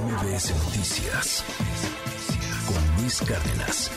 MBS 0.00 0.50
Noticias 0.64 1.44
con 2.66 2.96
Luis 3.00 3.20
Cárdenas. 3.20 3.92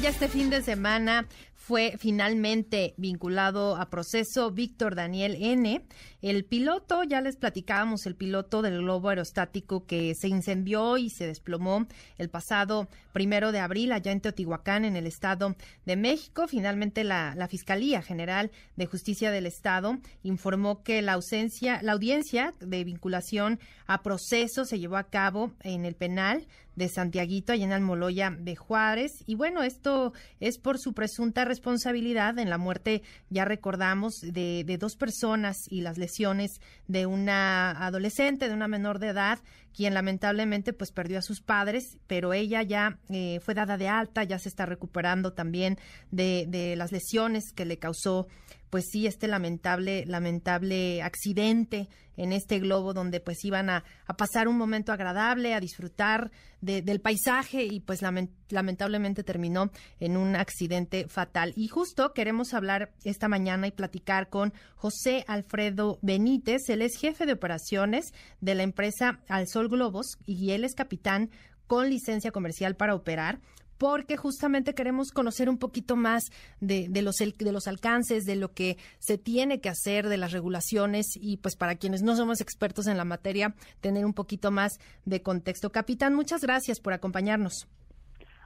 Ya 0.00 0.10
este 0.10 0.28
fin 0.28 0.50
de 0.50 0.62
semana 0.62 1.26
fue 1.68 1.96
finalmente 1.98 2.94
vinculado 2.96 3.76
a 3.76 3.90
proceso 3.90 4.50
Víctor 4.50 4.94
Daniel 4.94 5.36
N. 5.38 5.84
El 6.22 6.46
piloto, 6.46 7.04
ya 7.04 7.20
les 7.20 7.36
platicábamos, 7.36 8.06
el 8.06 8.14
piloto 8.14 8.62
del 8.62 8.78
globo 8.78 9.10
aerostático 9.10 9.84
que 9.84 10.14
se 10.14 10.28
incendió 10.28 10.96
y 10.96 11.10
se 11.10 11.26
desplomó 11.26 11.86
el 12.16 12.30
pasado 12.30 12.88
primero 13.12 13.52
de 13.52 13.60
abril 13.60 13.92
allá 13.92 14.12
en 14.12 14.22
Teotihuacán, 14.22 14.86
en 14.86 14.96
el 14.96 15.06
Estado 15.06 15.56
de 15.84 15.96
México. 15.96 16.48
Finalmente, 16.48 17.04
la, 17.04 17.36
Fiscalía 17.50 18.00
General 18.00 18.50
de 18.76 18.86
Justicia 18.86 19.30
del 19.30 19.44
Estado 19.44 19.98
informó 20.22 20.82
que 20.82 21.02
la 21.02 21.12
ausencia, 21.12 21.80
la 21.82 21.92
audiencia 21.92 22.54
de 22.60 22.82
vinculación 22.82 23.60
a 23.86 24.02
proceso 24.02 24.64
se 24.64 24.78
llevó 24.78 24.96
a 24.96 25.10
cabo 25.10 25.52
en 25.60 25.84
el 25.84 25.94
penal 25.94 26.46
de 26.78 26.88
Santiaguito, 26.88 27.52
allá 27.52 27.64
en 27.64 27.72
Almoloya 27.72 28.30
de 28.30 28.56
Juárez. 28.56 29.24
Y 29.26 29.34
bueno, 29.34 29.62
esto 29.62 30.12
es 30.40 30.58
por 30.58 30.78
su 30.78 30.94
presunta 30.94 31.44
responsabilidad 31.44 32.38
en 32.38 32.48
la 32.48 32.56
muerte, 32.56 33.02
ya 33.28 33.44
recordamos, 33.44 34.20
de, 34.20 34.64
de 34.64 34.78
dos 34.78 34.96
personas 34.96 35.56
y 35.68 35.82
las 35.82 35.98
lesiones 35.98 36.60
de 36.86 37.06
una 37.06 37.72
adolescente, 37.72 38.48
de 38.48 38.54
una 38.54 38.68
menor 38.68 39.00
de 39.00 39.08
edad, 39.08 39.40
quien 39.74 39.92
lamentablemente 39.92 40.72
pues 40.72 40.92
perdió 40.92 41.18
a 41.18 41.22
sus 41.22 41.40
padres, 41.40 41.98
pero 42.06 42.32
ella 42.32 42.62
ya 42.62 42.98
eh, 43.10 43.40
fue 43.40 43.54
dada 43.54 43.76
de 43.76 43.88
alta, 43.88 44.24
ya 44.24 44.38
se 44.38 44.48
está 44.48 44.64
recuperando 44.64 45.32
también 45.32 45.78
de, 46.10 46.46
de 46.48 46.76
las 46.76 46.92
lesiones 46.92 47.52
que 47.52 47.64
le 47.64 47.78
causó 47.78 48.28
pues 48.70 48.86
sí, 48.90 49.06
este 49.06 49.28
lamentable, 49.28 50.04
lamentable 50.06 51.02
accidente 51.02 51.88
en 52.16 52.32
este 52.32 52.58
globo 52.58 52.92
donde 52.92 53.20
pues 53.20 53.44
iban 53.44 53.70
a, 53.70 53.84
a 54.06 54.16
pasar 54.16 54.48
un 54.48 54.58
momento 54.58 54.92
agradable, 54.92 55.54
a 55.54 55.60
disfrutar 55.60 56.30
de, 56.60 56.82
del 56.82 57.00
paisaje 57.00 57.64
y 57.64 57.80
pues 57.80 58.02
lament, 58.02 58.32
lamentablemente 58.50 59.22
terminó 59.22 59.70
en 60.00 60.16
un 60.16 60.36
accidente 60.36 61.06
fatal. 61.08 61.52
Y 61.56 61.68
justo 61.68 62.12
queremos 62.12 62.54
hablar 62.54 62.92
esta 63.04 63.28
mañana 63.28 63.68
y 63.68 63.72
platicar 63.72 64.28
con 64.28 64.52
José 64.74 65.24
Alfredo 65.28 65.98
Benítez, 66.02 66.68
él 66.68 66.82
es 66.82 66.96
jefe 66.98 67.24
de 67.24 67.32
operaciones 67.32 68.12
de 68.40 68.54
la 68.54 68.64
empresa 68.64 69.20
Al 69.28 69.46
Sol 69.48 69.68
Globos 69.68 70.18
y 70.26 70.50
él 70.50 70.64
es 70.64 70.74
capitán 70.74 71.30
con 71.66 71.88
licencia 71.88 72.32
comercial 72.32 72.74
para 72.74 72.94
operar 72.94 73.40
porque 73.78 74.16
justamente 74.16 74.74
queremos 74.74 75.12
conocer 75.12 75.48
un 75.48 75.58
poquito 75.58 75.96
más 75.96 76.24
de, 76.60 76.88
de, 76.88 77.02
los, 77.02 77.16
de 77.16 77.52
los 77.52 77.66
alcances, 77.66 78.24
de 78.24 78.36
lo 78.36 78.52
que 78.52 78.76
se 78.98 79.16
tiene 79.18 79.60
que 79.60 79.68
hacer, 79.68 80.08
de 80.08 80.16
las 80.16 80.32
regulaciones 80.32 81.06
y 81.14 81.38
pues 81.38 81.56
para 81.56 81.76
quienes 81.76 82.02
no 82.02 82.16
somos 82.16 82.40
expertos 82.40 82.86
en 82.86 82.96
la 82.96 83.04
materia, 83.04 83.54
tener 83.80 84.04
un 84.04 84.14
poquito 84.14 84.50
más 84.50 84.78
de 85.04 85.22
contexto. 85.22 85.70
Capitán, 85.70 86.14
muchas 86.14 86.42
gracias 86.42 86.80
por 86.80 86.92
acompañarnos. 86.92 87.68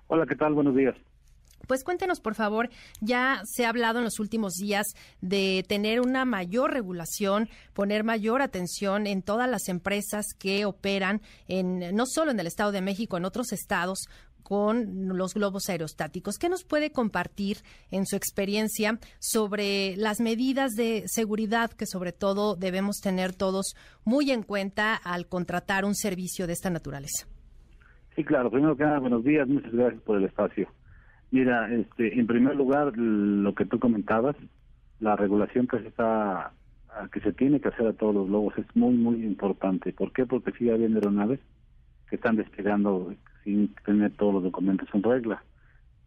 Hola, 0.06 0.26
¿qué 0.26 0.36
tal? 0.36 0.52
Buenos 0.54 0.76
días. 0.76 0.94
Pues 1.66 1.84
cuéntenos, 1.84 2.20
por 2.20 2.34
favor, 2.34 2.70
ya 3.00 3.42
se 3.44 3.64
ha 3.64 3.68
hablado 3.68 3.98
en 3.98 4.04
los 4.04 4.18
últimos 4.18 4.54
días 4.54 4.86
de 5.20 5.64
tener 5.68 6.00
una 6.00 6.24
mayor 6.24 6.72
regulación, 6.72 7.48
poner 7.72 8.04
mayor 8.04 8.42
atención 8.42 9.06
en 9.06 9.22
todas 9.22 9.48
las 9.48 9.68
empresas 9.68 10.26
que 10.38 10.64
operan 10.64 11.22
en 11.46 11.94
no 11.94 12.04
solo 12.06 12.32
en 12.32 12.40
el 12.40 12.46
Estado 12.46 12.72
de 12.72 12.80
México, 12.80 13.16
en 13.16 13.24
otros 13.24 13.52
estados 13.52 14.08
con 14.42 15.16
los 15.16 15.34
globos 15.34 15.68
aerostáticos. 15.68 16.38
¿Qué 16.38 16.48
nos 16.48 16.64
puede 16.64 16.92
compartir 16.92 17.58
en 17.90 18.06
su 18.06 18.16
experiencia 18.16 18.98
sobre 19.18 19.96
las 19.96 20.20
medidas 20.20 20.72
de 20.72 21.04
seguridad 21.06 21.70
que 21.70 21.86
sobre 21.86 22.12
todo 22.12 22.56
debemos 22.56 22.98
tener 23.00 23.34
todos 23.34 23.74
muy 24.04 24.30
en 24.30 24.42
cuenta 24.42 24.94
al 24.94 25.26
contratar 25.26 25.84
un 25.84 25.94
servicio 25.94 26.46
de 26.46 26.52
esta 26.52 26.70
naturaleza? 26.70 27.26
Sí, 28.14 28.24
claro. 28.24 28.50
Primero 28.50 28.76
que 28.76 28.84
nada, 28.84 28.98
buenos 28.98 29.24
días. 29.24 29.48
Muchas 29.48 29.72
gracias 29.72 30.02
por 30.02 30.18
el 30.18 30.24
espacio. 30.24 30.68
Mira, 31.30 31.72
este, 31.72 32.18
en 32.18 32.26
primer 32.26 32.56
lugar, 32.56 32.92
lo 32.96 33.54
que 33.54 33.64
tú 33.64 33.78
comentabas, 33.78 34.36
la 35.00 35.16
regulación 35.16 35.66
que 35.66 35.78
se 35.80 35.88
está 35.88 36.52
que 37.12 37.20
se 37.20 37.32
tiene 37.32 37.60
que 37.60 37.68
hacer 37.68 37.86
a 37.86 37.92
todos 37.94 38.14
los 38.14 38.28
globos 38.28 38.56
es 38.58 38.66
muy, 38.76 38.94
muy 38.94 39.24
importante. 39.24 39.92
¿Por 39.92 40.12
qué? 40.12 40.26
Porque 40.26 40.52
sigue 40.52 40.72
habiendo 40.72 40.98
aeronaves 40.98 41.40
que 42.08 42.16
están 42.16 42.36
despegando 42.36 43.14
sin 43.44 43.74
tener 43.84 44.12
todos 44.12 44.34
los 44.34 44.42
documentos 44.42 44.88
en 44.92 45.02
regla. 45.02 45.42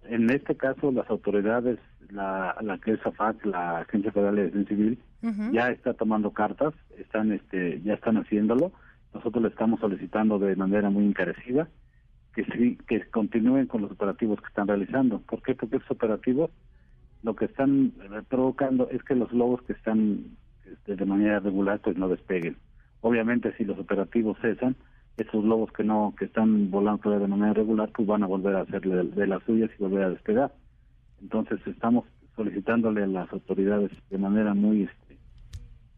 En 0.03 0.29
este 0.29 0.55
caso, 0.55 0.91
las 0.91 1.09
autoridades, 1.09 1.79
la, 2.09 2.55
la 2.61 2.77
que 2.77 2.93
es 2.93 3.05
AFAC, 3.05 3.45
la 3.45 3.79
Agencia 3.79 4.11
Federal 4.11 4.35
de 4.35 4.43
Defensa 4.45 4.69
Civil, 4.69 4.99
uh 5.23 5.27
-huh. 5.27 5.51
ya 5.51 5.69
está 5.69 5.93
tomando 5.93 6.31
cartas, 6.31 6.73
están, 6.97 7.31
este, 7.31 7.81
ya 7.81 7.93
están 7.95 8.17
haciéndolo. 8.17 8.71
Nosotros 9.13 9.41
le 9.43 9.49
estamos 9.49 9.79
solicitando 9.79 10.37
de 10.39 10.55
manera 10.55 10.89
muy 10.89 11.05
encarecida 11.05 11.67
que 12.35 12.43
sí, 12.45 12.77
que 12.87 13.01
continúen 13.09 13.65
con 13.65 13.81
los 13.81 13.91
operativos 13.91 14.39
que 14.41 14.47
están 14.47 14.67
realizando. 14.67 15.19
¿Por 15.21 15.41
qué? 15.41 15.55
Porque 15.55 15.77
esos 15.77 15.91
operativos 15.91 16.51
lo 17.23 17.35
que 17.35 17.45
están 17.45 17.93
provocando 18.29 18.89
es 18.91 19.01
que 19.03 19.15
los 19.15 19.31
globos 19.31 19.61
que 19.63 19.73
están 19.73 20.25
este, 20.71 20.95
de 20.95 21.05
manera 21.05 21.39
regular 21.39 21.79
pues 21.79 21.97
no 21.97 22.07
despeguen. 22.07 22.57
Obviamente 23.01 23.55
si 23.57 23.63
los 23.63 23.79
operativos 23.79 24.37
cesan, 24.41 24.75
esos 25.17 25.43
globos 25.43 25.71
que 25.71 25.83
no 25.83 26.13
que 26.17 26.25
están 26.25 26.69
volando 26.69 27.09
de 27.09 27.27
manera 27.27 27.53
regular 27.53 27.89
pues 27.95 28.07
van 28.07 28.23
a 28.23 28.27
volver 28.27 28.55
a 28.55 28.61
hacerle 28.61 29.03
de, 29.03 29.27
las 29.27 29.43
suyas 29.43 29.69
y 29.77 29.83
volver 29.83 30.03
a 30.03 30.09
despegar. 30.09 30.53
Entonces 31.21 31.59
estamos 31.65 32.05
solicitándole 32.35 33.03
a 33.03 33.07
las 33.07 33.31
autoridades 33.31 33.91
de 34.09 34.17
manera 34.17 34.53
muy 34.53 34.83
este, 34.83 35.17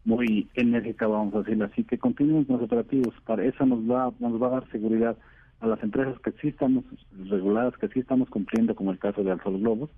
muy 0.06 0.48
enérgica 0.54 1.08
vamos 1.08 1.34
a 1.34 1.40
decirlo 1.40 1.66
así 1.66 1.84
que 1.84 1.98
continúen 1.98 2.46
con 2.46 2.58
los 2.58 2.66
operativos. 2.66 3.14
Para 3.26 3.44
eso 3.44 3.66
nos 3.66 3.80
va 3.80 4.14
nos 4.20 4.42
va 4.42 4.48
a 4.48 4.52
dar 4.52 4.72
seguridad 4.72 5.18
a 5.60 5.68
las 5.68 5.82
empresas 5.82 6.20
que 6.20 6.32
sí 6.34 6.50
estamos 6.50 6.86
reguladas 7.30 7.76
que 7.78 7.88
sí 7.88 8.00
estamos 8.00 8.30
cumpliendo 8.30 8.76
como 8.76 8.92
el 8.92 9.00
caso 9.00 9.24
de 9.24 9.32
Alfol 9.32 9.60
Globos 9.60 9.90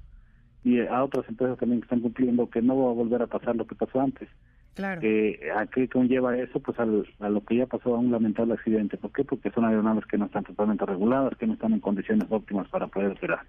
y 0.64 0.80
a 0.80 1.04
otras 1.04 1.28
empresas 1.28 1.58
también 1.58 1.82
que 1.82 1.86
están 1.86 2.02
cumpliendo 2.02 2.50
que 2.50 2.62
no 2.62 2.78
va 2.78 2.92
a 2.92 2.94
volver 2.94 3.22
a 3.22 3.28
pasar 3.28 3.58
lo 3.58 3.68
que 3.68 3.76
pasó 3.76 4.00
antes 4.00 4.30
Claro. 4.76 5.02
Eh, 5.04 5.40
¿A 5.56 5.66
qué 5.68 5.88
conlleva 5.88 6.38
eso? 6.38 6.60
Pues 6.60 6.80
al, 6.80 7.06
a 7.20 7.30
lo 7.30 7.44
que 7.44 7.58
ya 7.58 7.66
pasó 7.66 7.96
a 7.96 8.00
un 8.00 8.12
lamentable 8.12 8.54
accidente. 8.54 8.98
¿Por 8.98 9.12
qué? 9.12 9.24
Porque 9.24 9.52
son 9.52 9.66
aeronaves 9.66 10.06
que 10.06 10.18
no 10.18 10.26
están 10.26 10.44
totalmente 10.44 10.86
reguladas, 10.86 11.38
que 11.38 11.48
no 11.48 11.54
están 11.54 11.74
en 11.74 11.80
condiciones 11.80 12.28
óptimas 12.30 12.68
para 12.70 12.88
poder 12.88 13.12
operar. 13.12 13.46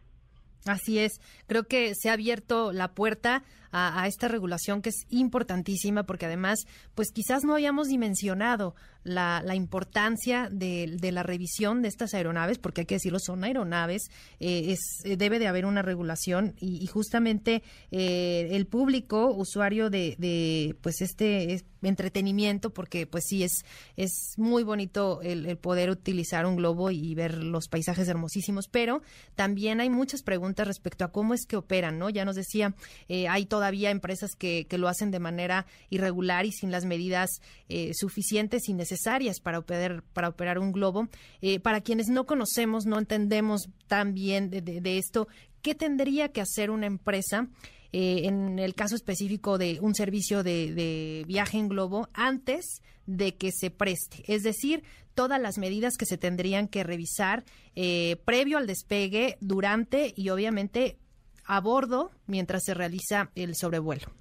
Así 0.66 0.98
es, 0.98 1.20
creo 1.46 1.64
que 1.64 1.94
se 1.94 2.10
ha 2.10 2.12
abierto 2.12 2.72
la 2.72 2.88
puerta 2.88 3.44
a, 3.72 4.02
a, 4.02 4.06
esta 4.06 4.28
regulación 4.28 4.82
que 4.82 4.90
es 4.90 5.06
importantísima 5.08 6.02
porque 6.02 6.26
además, 6.26 6.66
pues 6.94 7.08
quizás 7.14 7.44
no 7.44 7.54
habíamos 7.54 7.88
dimensionado 7.88 8.74
la, 9.04 9.42
la 9.44 9.54
importancia 9.54 10.48
de, 10.50 10.96
de, 11.00 11.12
la 11.12 11.22
revisión 11.22 11.82
de 11.82 11.88
estas 11.88 12.14
aeronaves, 12.14 12.58
porque 12.58 12.82
hay 12.82 12.86
que 12.86 12.96
decirlo, 12.96 13.18
son 13.18 13.44
aeronaves, 13.44 14.10
eh, 14.38 14.72
es, 14.72 15.18
debe 15.18 15.38
de 15.38 15.46
haber 15.46 15.66
una 15.66 15.82
regulación 15.82 16.54
y, 16.60 16.86
justamente 16.86 17.62
eh, 17.90 18.48
el 18.52 18.66
público 18.66 19.32
usuario 19.32 19.90
de, 19.90 20.16
de 20.18 20.76
pues 20.80 21.00
este 21.00 21.62
entretenimiento, 21.82 22.70
porque 22.70 23.06
pues 23.06 23.24
sí 23.26 23.42
es, 23.42 23.64
es 23.96 24.34
muy 24.36 24.62
bonito 24.62 25.20
el, 25.22 25.56
poder 25.56 25.90
utilizar 25.90 26.46
un 26.46 26.56
globo 26.56 26.90
y 26.90 27.14
ver 27.14 27.42
los 27.42 27.68
paisajes 27.68 28.08
hermosísimos, 28.08 28.68
pero 28.68 29.02
también 29.34 29.80
hay 29.80 29.90
muchas 29.90 30.22
preguntas 30.22 30.66
respecto 30.66 31.04
a 31.04 31.12
cómo 31.12 31.34
es 31.34 31.46
que 31.46 31.56
operan, 31.56 31.98
¿no? 31.98 32.10
Ya 32.10 32.24
nos 32.24 32.36
decía, 32.36 32.74
eh, 33.08 33.28
hay 33.28 33.46
todavía 33.46 33.90
empresas 33.90 34.32
que, 34.38 34.66
que, 34.68 34.78
lo 34.78 34.88
hacen 34.88 35.10
de 35.10 35.20
manera 35.20 35.66
irregular 35.90 36.46
y 36.46 36.52
sin 36.52 36.70
las 36.70 36.84
medidas 36.84 37.28
eh, 37.68 37.92
suficientes 37.94 38.68
y 38.68 38.74
necesarias 38.90 39.40
para 39.40 39.58
operar, 39.58 40.02
para 40.12 40.28
operar 40.28 40.58
un 40.58 40.72
globo. 40.72 41.08
Eh, 41.40 41.60
para 41.60 41.80
quienes 41.80 42.08
no 42.08 42.26
conocemos, 42.26 42.86
no 42.86 42.98
entendemos 42.98 43.68
tan 43.86 44.14
bien 44.14 44.50
de, 44.50 44.98
esto, 44.98 45.28
¿qué 45.62 45.74
tendría 45.74 46.30
que 46.30 46.40
hacer 46.40 46.70
una 46.70 46.86
empresa? 46.86 47.48
Eh, 47.92 48.22
en 48.26 48.60
el 48.60 48.74
caso 48.74 48.94
específico 48.94 49.58
de 49.58 49.78
un 49.80 49.96
servicio 49.96 50.44
de, 50.44 50.72
de, 50.72 51.24
viaje 51.26 51.58
en 51.58 51.68
globo 51.68 52.08
antes 52.12 52.82
de 53.06 53.34
que 53.36 53.50
se 53.50 53.70
preste. 53.70 54.22
Es 54.28 54.44
decir, 54.44 54.84
todas 55.14 55.40
las 55.40 55.58
medidas 55.58 55.96
que 55.96 56.06
se 56.06 56.16
tendrían 56.16 56.68
que 56.68 56.84
revisar 56.84 57.44
eh, 57.74 58.16
previo 58.24 58.58
al 58.58 58.68
despegue, 58.68 59.38
durante 59.40 60.12
y 60.16 60.28
obviamente 60.30 60.98
a 61.44 61.60
bordo 61.60 62.12
mientras 62.26 62.62
se 62.62 62.74
realiza 62.74 63.32
el 63.34 63.56
sobrevuelo. 63.56 64.19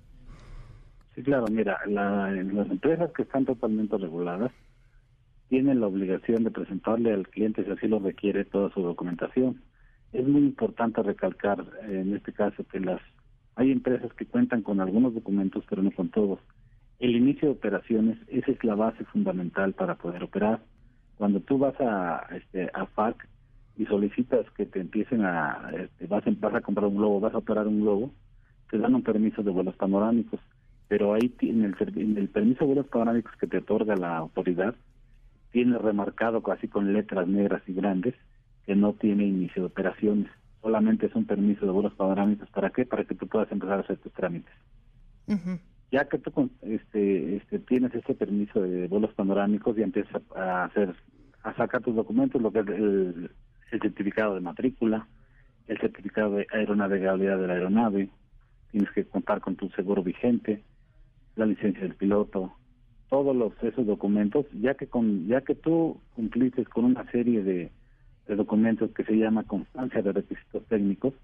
Sí, 1.20 1.24
claro, 1.26 1.48
mira, 1.52 1.78
la, 1.86 2.32
las 2.32 2.72
empresas 2.72 3.12
que 3.12 3.24
están 3.24 3.44
totalmente 3.44 3.98
reguladas 3.98 4.54
tienen 5.50 5.82
la 5.82 5.88
obligación 5.88 6.46
de 6.46 6.52
presentarle 6.52 7.12
al 7.12 7.28
cliente, 7.28 7.66
si 7.66 7.70
así 7.70 7.90
lo 7.90 8.00
requiere, 8.00 8.46
toda 8.46 8.74
su 8.74 8.82
documentación. 8.82 9.62
Es 10.14 10.26
muy 10.26 10.44
importante 10.44 11.04
recalcar 11.04 11.66
en 11.90 12.16
este 12.16 12.32
caso 12.32 12.64
que 12.72 12.80
las 12.80 13.02
hay 13.58 13.74
empresas 13.74 14.14
que 14.14 14.28
cuentan 14.28 14.62
con 14.62 14.80
algunos 14.80 15.14
documentos, 15.14 15.66
pero 15.70 15.84
no 15.84 15.92
con 15.92 16.08
todos. 16.08 16.40
El 17.00 17.18
inicio 17.18 17.50
de 17.50 17.56
operaciones, 17.56 18.18
esa 18.30 18.52
es 18.52 18.64
la 18.64 18.76
base 18.76 19.04
fundamental 19.04 19.74
para 19.74 19.96
poder 19.96 20.24
operar. 20.24 20.62
Cuando 21.18 21.42
tú 21.42 21.58
vas 21.58 21.76
a, 21.82 22.28
este, 22.34 22.72
a 22.74 22.86
FARC 22.86 23.28
y 23.76 23.86
solicitas 23.88 24.50
que 24.52 24.66
te 24.66 24.80
empiecen 24.80 25.26
a, 25.26 25.70
este, 25.78 26.08
vas, 26.08 26.24
vas 26.40 26.56
a 26.56 26.62
comprar 26.62 26.88
un 26.88 26.96
globo, 26.96 27.20
vas 27.20 27.34
a 27.34 27.40
operar 27.40 27.68
un 27.68 27.82
globo, 27.82 28.14
te 28.72 28.78
dan 28.78 28.96
un 28.96 29.04
permiso 29.04 29.44
de 29.44 29.52
vuelos 29.52 29.76
panorámicos, 29.76 30.40
pero 30.90 31.14
ahí 31.14 31.34
en 31.42 31.64
el, 31.64 31.76
en 31.96 32.18
el 32.18 32.28
permiso 32.30 32.62
de 32.62 32.66
vuelos 32.66 32.88
panorámicos 32.88 33.36
que 33.40 33.48
te 33.48 33.60
otorga 33.60 33.96
la 33.96 34.18
autoridad, 34.18 34.76
tiene 35.52 35.78
remarcado 35.78 36.42
casi 36.42 36.68
con 36.68 36.92
letras 36.92 37.28
negras 37.28 37.62
y 37.68 37.74
grandes 37.74 38.16
que 38.66 38.76
no 38.76 38.94
tiene 38.94 39.26
inicio 39.26 39.62
de 39.62 39.68
operaciones. 39.68 40.32
Solamente 40.62 41.06
es 41.06 41.16
un 41.16 41.26
permiso 41.26 41.66
de 41.66 41.72
vuelos 41.72 41.94
panorámicos. 41.94 42.50
¿Para 42.50 42.72
qué? 42.72 42.86
Para 42.86 43.06
que 43.06 43.16
tú 43.16 43.28
puedas 43.28 43.52
empezar 43.52 43.78
a 43.78 43.82
hacer 43.82 43.98
tus 43.98 44.12
trámites. 44.14 44.52
Ya 45.92 46.06
que 46.06 46.18
tú 46.18 46.50
este, 46.62 47.38
este, 47.38 47.60
tienes 47.60 47.94
ese 47.94 48.16
permiso 48.16 48.60
de 48.62 48.88
vuelos 48.88 49.14
panorámicos 49.14 49.78
y 49.78 49.84
empiezas 49.84 50.22
a 50.36 50.66
hacer 50.66 50.96
a 51.44 51.56
sacar 51.56 51.82
tus 51.82 51.96
documentos, 51.96 52.42
lo 52.42 52.52
que 52.52 52.60
es 52.60 52.68
el, 52.68 53.32
el 53.72 53.80
certificado 53.80 54.36
de 54.36 54.42
matrícula, 54.42 55.08
el 55.68 55.80
certificado 55.80 56.32
de 56.32 56.48
aeronavegabilidad 56.52 57.38
de 57.38 57.48
la 57.48 57.54
aeronave, 57.54 58.10
tienes 58.72 58.92
que 58.92 59.06
contar 59.06 59.40
con 59.40 59.56
tu 59.56 59.70
seguro 59.70 60.04
vigente, 60.04 60.64
la 61.36 61.46
licencia 61.46 61.82
del 61.82 61.96
piloto, 61.96 62.54
todos 63.10 63.36
los 63.36 63.52
esos 63.64 63.86
documentos, 63.86 64.46
ya 64.54 64.76
que 64.76 64.88
con 64.88 65.28
ya 65.28 65.42
que 65.42 65.56
tú 65.56 66.00
cumpliste 66.16 66.64
con 66.66 66.86
una 66.86 67.10
serie 67.12 67.44
de, 67.44 67.72
documentos 68.28 68.92
que 68.92 69.04
se 69.06 69.18
llama 69.18 69.44
constancia 69.44 70.04
de 70.04 70.12
requisitos 70.12 70.64
técnicos, 70.68 71.16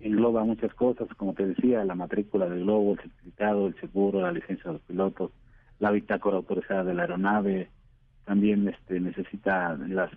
engloba 0.00 0.42
muchas 0.42 0.72
cosas, 0.72 1.06
como 1.18 1.34
te 1.34 1.46
decía, 1.46 1.84
la 1.84 1.94
matrícula 1.94 2.48
del 2.48 2.60
globo, 2.60 2.92
el 2.92 3.00
certificado, 3.00 3.66
el 3.66 3.78
seguro, 3.78 4.22
la 4.22 4.32
licencia 4.32 4.64
de 4.64 4.72
los 4.72 4.82
pilotos, 4.82 5.32
la 5.80 5.90
bitácora 5.90 6.38
autorizada 6.38 6.84
de 6.84 6.94
la 6.94 7.02
aeronave, 7.02 7.68
también 8.24 8.66
este 8.68 9.00
necesita 9.00 9.76
las 9.86 10.10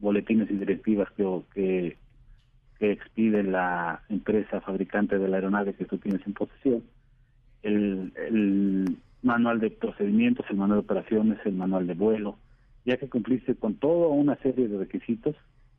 boletines 0.00 0.50
y 0.50 0.54
directivas 0.54 1.10
que, 1.10 1.42
que, 1.52 1.98
que 2.78 2.92
expide 2.92 3.42
la 3.42 4.00
empresa 4.08 4.62
fabricante 4.62 5.18
de 5.18 5.28
la 5.28 5.36
aeronave 5.36 5.74
que 5.74 5.84
tú 5.84 5.98
tienes 5.98 6.26
en 6.26 6.32
posesión, 6.32 6.82
el, 7.62 8.96
manual 9.22 9.58
de 9.60 9.70
procedimientos, 9.70 10.46
el 10.48 10.56
manual 10.56 10.80
de 10.80 10.84
operaciones, 10.84 11.38
el 11.44 11.54
manual 11.54 11.86
de 11.86 11.94
vuelo, 11.94 12.38
ya 12.84 12.96
que 12.96 13.08
cumpliste 13.08 13.54
con 13.56 13.74
toda 13.74 14.08
una 14.08 14.36
serie 14.36 14.68
de 14.68 14.78
requisitos, 14.78 15.34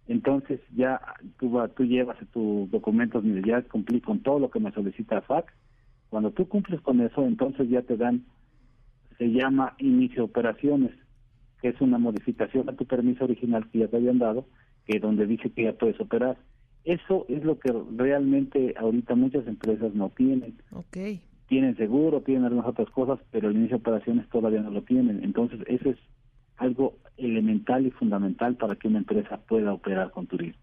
entonces 0.08 0.60
ya 0.76 1.00
tú, 1.40 1.58
tú 1.76 1.86
llevas 1.86 2.18
tus 2.34 2.70
documentos, 2.70 3.24
ya 3.46 3.62
cumplí 3.64 4.02
con 4.02 4.20
todo 4.20 4.40
lo 4.40 4.50
que 4.50 4.60
me 4.60 4.72
solicita 4.72 5.22
FAC, 5.22 5.54
cuando 6.10 6.32
tú 6.32 6.48
cumples 6.48 6.82
con 6.82 7.00
eso, 7.02 7.26
entonces 7.26 7.70
ya 7.70 7.82
te 7.82 7.96
dan, 7.96 8.26
se 9.18 9.32
llama 9.32 9.76
inicio 9.78 10.18
de 10.18 10.30
operaciones, 10.30 10.92
que 11.62 11.70
es 11.70 11.82
una 11.82 11.98
modificación 11.98 12.70
a 12.70 12.76
tu 12.76 12.86
permiso 12.86 13.24
original 13.24 13.70
que 13.70 13.80
ya 13.80 13.88
te 13.88 13.98
habían 13.98 14.20
dado, 14.20 14.46
que 14.86 15.00
donde 15.00 15.28
dice 15.28 15.52
que 15.52 15.64
ya 15.64 15.74
puedes 15.74 16.00
operar. 16.00 16.38
Eso 16.84 17.26
es 17.30 17.44
lo 17.44 17.60
que 17.60 17.72
realmente 17.96 18.74
ahorita 18.78 19.14
muchas 19.16 19.46
empresas 19.48 19.94
no 19.94 20.10
tienen. 20.10 20.56
Okay 20.72 21.22
tienen 21.50 21.76
seguro, 21.76 22.22
tienen 22.22 22.46
algunas 22.46 22.68
otras 22.68 22.90
cosas, 22.92 23.20
pero 23.32 23.50
el 23.50 23.58
inicio 23.58 23.78
de 23.78 23.82
operaciones 23.82 24.30
todavía 24.30 24.62
no 24.62 24.70
lo 24.72 24.84
tienen. 24.84 25.24
Entonces, 25.24 25.60
eso 25.68 25.90
es 25.90 25.98
algo 26.58 26.96
elemental 27.18 27.86
y 27.86 27.92
fundamental 27.92 28.56
para 28.56 28.76
que 28.76 28.88
una 28.88 29.00
empresa 29.00 29.38
pueda 29.38 29.74
operar 29.74 30.12
con 30.12 30.28
turismo. 30.28 30.62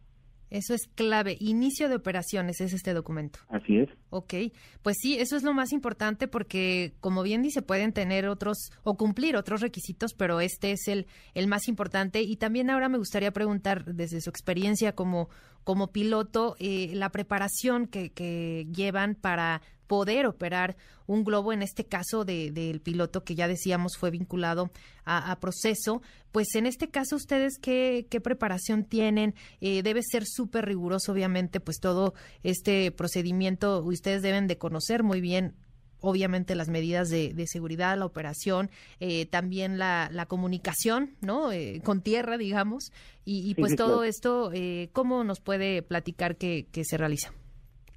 Eso 0.49 0.75
es 0.75 0.87
clave. 0.95 1.37
Inicio 1.41 1.89
de 1.89 1.97
operaciones 1.97 2.61
es 2.61 2.73
este 2.73 2.95
documento. 2.95 3.41
Así 3.49 3.79
es. 3.79 3.89
Ok, 4.11 4.35
pues 4.83 4.97
sí, 5.01 5.19
eso 5.19 5.37
es 5.37 5.43
lo 5.43 5.53
más 5.53 5.73
importante 5.73 6.29
porque, 6.29 6.95
como 7.01 7.25
bien 7.25 7.43
dice, 7.43 7.63
pueden 7.63 7.93
tener 7.93 8.29
otros 8.29 8.71
o 8.85 8.97
cumplir 8.97 9.37
otros 9.37 9.61
requisitos, 9.61 10.15
pero 10.15 10.41
este 10.41 10.71
es 10.71 10.87
el, 10.87 11.07
el 11.35 11.49
más 11.49 11.67
importante. 11.67 12.23
Y 12.23 12.37
también 12.37 12.71
ahora 12.71 12.89
me 12.89 12.99
gustaría 12.99 13.33
preguntar, 13.33 13.85
desde 13.85 14.21
su 14.21 14.31
experiencia 14.31 14.95
como, 14.95 15.29
como 15.65 15.91
piloto, 15.91 16.55
eh, 16.61 16.93
la 16.95 17.11
preparación 17.11 17.89
que, 17.89 18.11
que 18.11 18.69
llevan 18.73 19.17
para 19.17 19.63
poder 19.87 20.27
operar 20.27 20.77
un 21.07 21.25
globo, 21.25 21.53
en 21.53 21.63
este 21.63 21.85
caso 21.85 22.25
del 22.25 22.81
piloto 22.81 23.25
que 23.25 23.35
ya 23.35 23.49
decíamos 23.49 23.97
fue 23.97 24.11
vinculado 24.11 24.71
a, 25.05 25.39
proceso, 25.41 26.03
pues 26.33 26.55
en 26.57 26.67
este 26.67 26.89
caso 26.89 27.17
ustedes 27.17 27.59
qué, 27.59 28.07
qué 28.11 28.21
preparación 28.21 28.85
tienen, 28.85 29.35
eh, 29.61 29.83
debe 29.83 30.03
ser 30.03 30.25
súper 30.27 30.67
riguroso 30.67 31.13
obviamente, 31.13 31.61
pues 31.61 31.79
todo 31.79 32.15
este 32.43 32.91
procedimiento 32.91 33.83
ustedes 33.85 34.23
deben 34.23 34.49
de 34.49 34.59
conocer 34.59 35.05
muy 35.05 35.21
bien 35.21 35.55
obviamente 36.01 36.55
las 36.55 36.69
medidas 36.69 37.09
de, 37.09 37.33
seguridad, 37.47 37.97
la 37.97 38.05
operación, 38.05 38.71
eh, 39.01 39.27
también 39.27 39.79
la, 39.79 40.09
la, 40.13 40.27
comunicación, 40.27 41.17
¿no? 41.21 41.51
Eh, 41.53 41.81
con 41.83 42.03
tierra, 42.03 42.37
digamos, 42.37 42.93
y, 43.25 43.55
pues 43.55 43.75
todo 43.75 44.05
esto, 44.05 44.53
¿cómo 44.93 45.25
nos 45.25 45.41
puede 45.41 45.83
platicar 45.83 46.37
que, 46.37 46.69
que 46.71 46.85
se 46.85 46.97
realiza? 46.97 47.33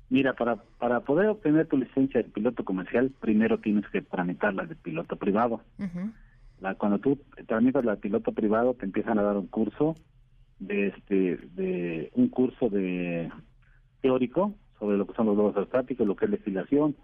Mira, 0.10 0.34
para, 0.34 0.56
para 0.80 1.02
poder 1.02 1.28
obtener 1.28 1.68
tu 1.68 1.78
licencia 1.78 2.22
de 2.24 2.30
piloto 2.30 2.66
comercial, 2.66 3.12
primero 3.20 3.60
tienes 3.60 3.88
que 3.90 4.02
tramitar 4.02 4.54
la 4.54 4.66
de 4.66 4.76
piloto 4.76 5.16
privado. 5.16 5.62
la, 6.60 6.76
cuando 6.76 7.00
tú 7.00 7.20
tramitas 7.48 7.86
la 7.86 7.96
de 7.96 8.02
piloto 8.02 8.32
privado, 8.32 8.74
te 8.74 8.86
empiezan 8.86 9.20
a 9.20 9.24
dar 9.24 9.38
un 9.38 9.48
curso 9.48 9.96
de 10.58 10.88
este 10.88 11.38
de 11.56 12.12
un 12.16 12.28
curso 12.28 12.70
de 12.70 13.32
teórico 14.02 14.54
sobre 14.80 14.98
lo 14.98 15.06
que 15.06 15.14
son 15.14 15.28
los 15.28 15.36
globos 15.36 15.56
aerostáticos, 15.56 16.08
lo 16.08 16.16
que 16.16 16.26
es 16.26 16.32
legislación, 16.32 16.96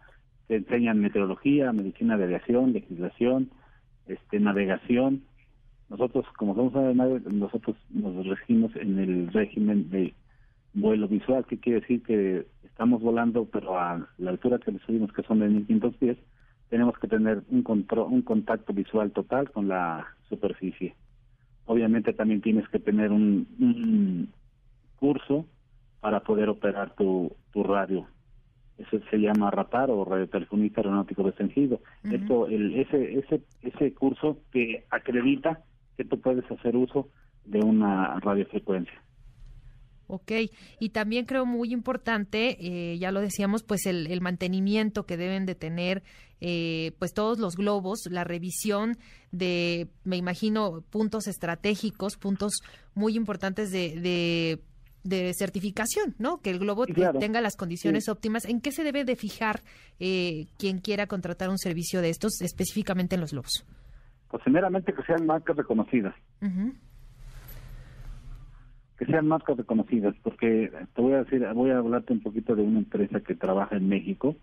te 0.48 0.56
enseñan 0.56 1.00
meteorología, 1.00 1.72
medicina 1.74 2.18
de 2.18 2.24
aviación, 2.24 2.74
legislación, 2.74 3.50
este 4.08 4.40
navegación. 4.40 5.24
Nosotros, 5.90 6.26
como 6.38 6.56
somos 6.56 6.74
nosotros 7.26 7.76
nos 7.90 8.26
regimos 8.26 8.76
en 8.76 8.98
el 8.98 9.32
régimen 9.32 9.90
de 9.90 10.14
vuelo 10.76 11.08
visual, 11.08 11.46
que 11.46 11.58
quiere 11.58 11.82
decir 11.82 12.04
que 12.04 12.46
estamos 12.64 13.02
volando, 13.02 13.46
pero 13.46 13.80
a 13.80 14.08
la 14.18 14.30
altura 14.30 14.60
que 14.60 14.72
le 14.72 14.80
subimos, 14.80 15.12
que 15.14 15.24
son 15.24 15.40
de 15.40 15.48
1500 15.48 15.96
pies, 15.96 16.18
tenemos 16.70 16.98
que 17.00 17.08
tener 17.08 17.42
un, 17.50 17.66
un 17.66 18.22
contacto 18.22 18.74
visual 18.74 19.12
total 19.12 19.50
con 19.52 19.68
la 19.68 20.06
superficie. 20.30 20.96
Obviamente 21.66 22.14
también 22.14 22.42
tienes 22.42 22.68
que 22.70 22.80
tener 22.80 23.12
un, 23.12 24.30
curso 24.98 25.46
para 26.00 26.22
poder 26.22 26.50
operar 26.50 26.96
tu, 26.96 27.36
tu 27.52 27.64
radio. 27.64 28.06
Eso 28.78 29.00
se 29.10 29.18
llama 29.18 29.52
RAPAR 29.52 29.90
o 29.90 30.04
radiotelefonista 30.04 30.82
aeronáutico 30.82 31.24
restringido. 31.24 31.80
Esto, 32.04 32.48
el, 32.48 32.76
ese, 32.76 33.20
ese, 33.20 33.42
ese 33.62 33.94
curso 33.94 34.38
te 34.52 34.86
acredita 34.90 35.64
que 35.96 36.04
tú 36.04 36.20
puedes 36.20 36.50
hacer 36.52 36.76
uso 36.76 37.10
de 37.46 37.60
una 37.60 38.20
radiofrecuencia. 38.20 39.02
Ok, 40.08 40.32
y 40.80 40.90
también 40.90 41.26
creo 41.26 41.46
muy 41.46 41.74
importante, 41.74 42.58
eh, 42.60 42.98
ya 43.00 43.12
lo 43.12 43.22
decíamos, 43.22 43.64
pues 43.64 43.88
el, 43.88 44.22
mantenimiento 44.22 45.06
que 45.06 45.18
deben 45.18 45.48
de 45.48 45.56
tener, 45.56 46.04
eh, 46.42 46.92
pues 47.00 47.14
todos 47.14 47.40
los 47.40 47.56
globos, 47.56 48.02
la 48.12 48.24
revisión 48.24 48.98
de, 49.32 49.88
me 50.04 50.18
imagino, 50.18 50.84
puntos 50.92 51.28
estratégicos, 51.28 52.18
puntos 52.18 52.62
muy 52.94 53.16
importantes 53.16 53.72
de, 53.72 54.60
de, 55.04 55.34
certificación, 55.34 56.14
¿no? 56.20 56.38
Que 56.40 56.52
el 56.52 56.60
globo 56.60 56.86
tenga 56.86 57.42
las 57.42 57.56
condiciones 57.56 58.08
óptimas. 58.08 58.46
¿En 58.46 58.62
qué 58.62 58.72
se 58.72 58.84
debe 58.84 59.06
de 59.06 59.16
fijar 59.16 59.62
eh, 60.00 60.46
quien 60.60 60.80
quiera 60.80 61.08
contratar 61.08 61.50
un 61.50 61.58
servicio 61.58 62.02
de 62.02 62.10
estos, 62.10 62.42
específicamente 62.42 63.16
en 63.16 63.22
los 63.22 63.32
globos? 63.32 63.66
Pues 64.30 64.44
primeramente 64.44 64.94
que 64.94 65.02
sean 65.04 65.26
marcas 65.26 65.56
reconocidas 65.56 66.14
que 68.98 69.06
sean 69.06 69.28
marcas 69.28 69.58
reconocidas, 69.58 70.16
porque 70.24 70.72
te 70.94 71.02
voy 71.02 71.14
a 71.14 71.24
decir, 71.24 71.46
voy 71.54 71.72
a 71.72 71.80
hablarte 71.80 72.14
un 72.14 72.22
poquito 72.22 72.56
de 72.56 72.64
una 72.64 72.80
empresa 72.80 73.20
que 73.20 73.36
trabaja 73.36 73.76
en 73.76 73.90
México, 73.90 74.36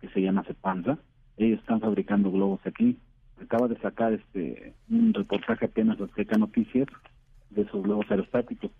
que 0.00 0.08
se 0.10 0.20
llama 0.20 0.44
Cepanza. 0.44 0.98
Ellos 1.36 1.60
están 1.60 1.80
fabricando 1.80 2.30
globos 2.30 2.60
aquí. 2.64 2.98
Acaba 3.42 3.68
de 3.68 3.78
sacar 3.78 4.12
este 4.12 4.74
un 4.88 5.12
reportaje 5.12 5.66
apenas 5.66 5.98
de 5.98 6.38
Noticias 6.38 6.88
de 7.50 7.62
esos 7.62 7.82
globos 7.82 8.08
aerostáticos. 8.10 8.70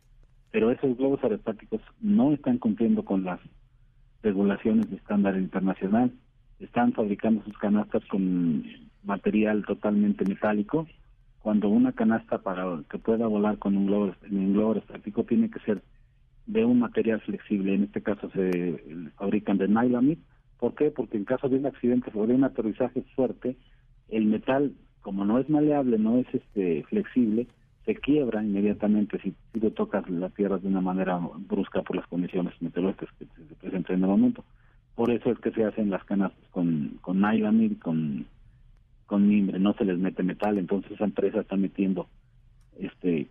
Pero 0.50 0.70
esos 0.70 0.96
globos 0.96 1.22
aerostáticos 1.22 1.80
no 2.00 2.32
están 2.32 2.58
cumpliendo 2.58 3.04
con 3.04 3.24
las 3.24 3.40
regulaciones 4.22 4.88
de 4.90 4.96
estándar 4.96 5.36
internacional. 5.36 6.12
Están 6.60 6.92
fabricando 6.92 7.42
sus 7.44 7.56
canastas 7.58 8.04
con 8.06 8.64
material 9.04 9.64
totalmente 9.64 10.24
metálico 10.24 10.86
cuando 11.42 11.68
una 11.68 11.92
canasta 11.92 12.38
para 12.38 12.82
que 12.90 12.98
pueda 12.98 13.26
volar 13.26 13.58
con 13.58 13.76
un 13.76 13.86
globo, 13.86 14.14
un 14.30 14.52
globo 14.52 14.76
estático 14.76 15.24
tiene 15.24 15.50
que 15.50 15.60
ser 15.60 15.82
de 16.46 16.64
un 16.64 16.80
material 16.80 17.20
flexible, 17.20 17.74
en 17.74 17.84
este 17.84 18.02
caso 18.02 18.30
se 18.30 18.82
fabrican 19.16 19.58
de 19.58 19.68
nylon. 19.68 20.18
¿Por 20.58 20.74
qué? 20.74 20.90
Porque 20.90 21.16
en 21.16 21.24
caso 21.24 21.48
de 21.48 21.56
un 21.56 21.66
accidente 21.66 22.10
o 22.14 22.26
de 22.26 22.34
un 22.34 22.44
aterrizaje 22.44 23.02
fuerte, 23.14 23.56
el 24.08 24.26
metal, 24.26 24.72
como 25.02 25.24
no 25.24 25.38
es 25.38 25.48
maleable, 25.48 25.98
no 25.98 26.18
es 26.18 26.26
este 26.32 26.84
flexible, 26.84 27.46
se 27.84 27.94
quiebra 27.94 28.42
inmediatamente 28.42 29.18
si, 29.20 29.34
si 29.52 29.60
tú 29.60 29.70
tocas 29.70 30.08
la 30.10 30.30
tierra 30.30 30.58
de 30.58 30.68
una 30.68 30.80
manera 30.80 31.20
brusca 31.48 31.82
por 31.82 31.96
las 31.96 32.06
condiciones 32.06 32.52
meteorológicas 32.60 33.08
que 33.18 33.24
se 33.24 33.54
presentan 33.54 33.96
en 33.96 34.02
el 34.02 34.10
momento. 34.10 34.44
Por 34.94 35.10
eso 35.10 35.30
es 35.30 35.38
que 35.38 35.52
se 35.52 35.64
hacen 35.64 35.90
las 35.90 36.04
canastas 36.04 36.48
con, 36.50 36.98
con 37.00 37.20
nylon, 37.20 37.74
con 37.76 38.26
con 39.08 39.26
mimbre, 39.26 39.58
no 39.58 39.72
se 39.72 39.84
les 39.84 39.98
mete 39.98 40.22
metal, 40.22 40.58
entonces 40.58 40.92
esa 40.92 41.04
empresa 41.04 41.40
está 41.40 41.56
metiendo, 41.56 42.06
este, 42.78 43.26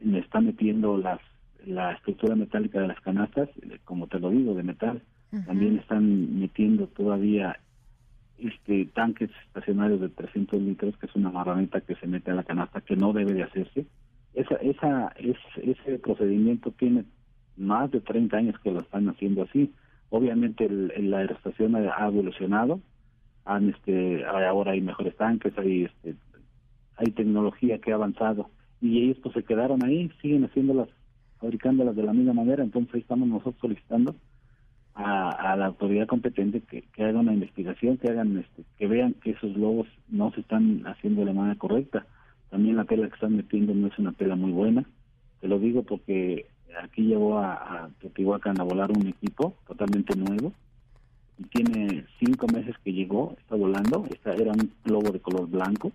le 0.00 0.18
está 0.18 0.40
metiendo 0.40 0.96
las 0.96 1.20
la 1.66 1.92
estructura 1.92 2.34
metálica 2.34 2.80
de 2.80 2.88
las 2.88 3.00
canastas, 3.00 3.48
como 3.84 4.06
te 4.06 4.18
lo 4.18 4.30
digo, 4.30 4.54
de 4.54 4.62
metal. 4.62 5.02
También 5.46 5.78
están 5.78 6.40
metiendo 6.40 6.86
todavía 6.86 7.58
este 8.38 8.86
tanques 8.94 9.30
estacionarios 9.46 10.00
de 10.00 10.08
300 10.08 10.60
litros, 10.62 10.96
que 10.96 11.06
es 11.06 11.14
una 11.14 11.30
marranita 11.30 11.82
que 11.82 11.96
se 11.96 12.06
mete 12.06 12.30
a 12.30 12.34
la 12.34 12.44
canasta, 12.44 12.80
que 12.80 12.96
no 12.96 13.12
debe 13.12 13.34
de 13.34 13.42
hacerse. 13.42 13.84
Esa, 14.32 14.54
esa, 14.56 15.12
es, 15.18 15.36
ese 15.56 15.98
procedimiento 15.98 16.70
tiene 16.70 17.04
más 17.56 17.90
de 17.90 18.00
30 18.00 18.36
años 18.36 18.58
que 18.60 18.70
lo 18.70 18.80
están 18.80 19.08
haciendo 19.08 19.42
así. 19.42 19.72
Obviamente 20.08 20.64
el, 20.64 21.10
la 21.10 21.18
aeroestación 21.18 21.76
ha 21.76 22.06
evolucionado, 22.06 22.80
han, 23.48 23.70
este, 23.70 24.26
ahora 24.26 24.72
hay 24.72 24.82
mejores 24.82 25.16
tanques, 25.16 25.56
hay, 25.56 25.84
este, 25.84 26.14
hay 26.96 27.10
tecnología 27.12 27.78
que 27.78 27.92
ha 27.92 27.94
avanzado 27.94 28.50
y 28.82 29.02
ellos 29.02 29.16
pues 29.22 29.34
se 29.34 29.42
quedaron 29.42 29.82
ahí, 29.82 30.10
siguen 30.20 30.44
haciéndolas, 30.44 30.88
fabricándolas 31.40 31.96
de 31.96 32.02
la 32.02 32.12
misma 32.12 32.34
manera, 32.34 32.62
entonces 32.62 32.96
estamos 32.96 33.26
nosotros 33.26 33.56
solicitando 33.58 34.14
a, 34.94 35.56
la 35.56 35.66
autoridad 35.66 36.06
competente 36.06 36.60
que, 36.60 36.82
que, 36.82 37.04
haga 37.04 37.20
una 37.20 37.32
investigación, 37.32 37.96
que 37.96 38.10
hagan, 38.10 38.36
este, 38.36 38.64
que 38.76 38.86
vean 38.86 39.14
que 39.14 39.30
esos 39.30 39.56
lobos 39.56 39.86
no 40.08 40.30
se 40.32 40.40
están 40.40 40.82
haciendo 40.86 41.20
de 41.20 41.26
la 41.26 41.32
manera 41.32 41.58
correcta. 41.58 42.04
También 42.50 42.76
la 42.76 42.84
tela 42.84 43.08
que 43.08 43.14
están 43.14 43.36
metiendo 43.36 43.74
no 43.74 43.86
es 43.86 43.98
una 43.98 44.12
tela 44.12 44.34
muy 44.34 44.50
buena. 44.50 44.84
Te 45.40 45.46
lo 45.46 45.60
digo 45.60 45.84
porque 45.84 46.48
aquí 46.82 47.02
llegó 47.02 47.38
a, 47.38 47.52
a 47.52 47.90
Teotihuacán 48.00 48.60
a 48.60 48.64
volar 48.64 48.90
un 48.90 49.06
equipo 49.06 49.54
totalmente 49.68 50.16
nuevo 50.16 50.52
y 51.38 51.44
tiene 51.44 52.04
cinco 52.18 52.46
meses 52.48 52.74
que 52.84 52.92
llegó, 52.92 53.36
está 53.38 53.54
volando, 53.54 54.04
esta 54.10 54.34
era 54.34 54.52
un 54.52 54.72
globo 54.84 55.10
de 55.10 55.20
color 55.20 55.48
blanco 55.48 55.92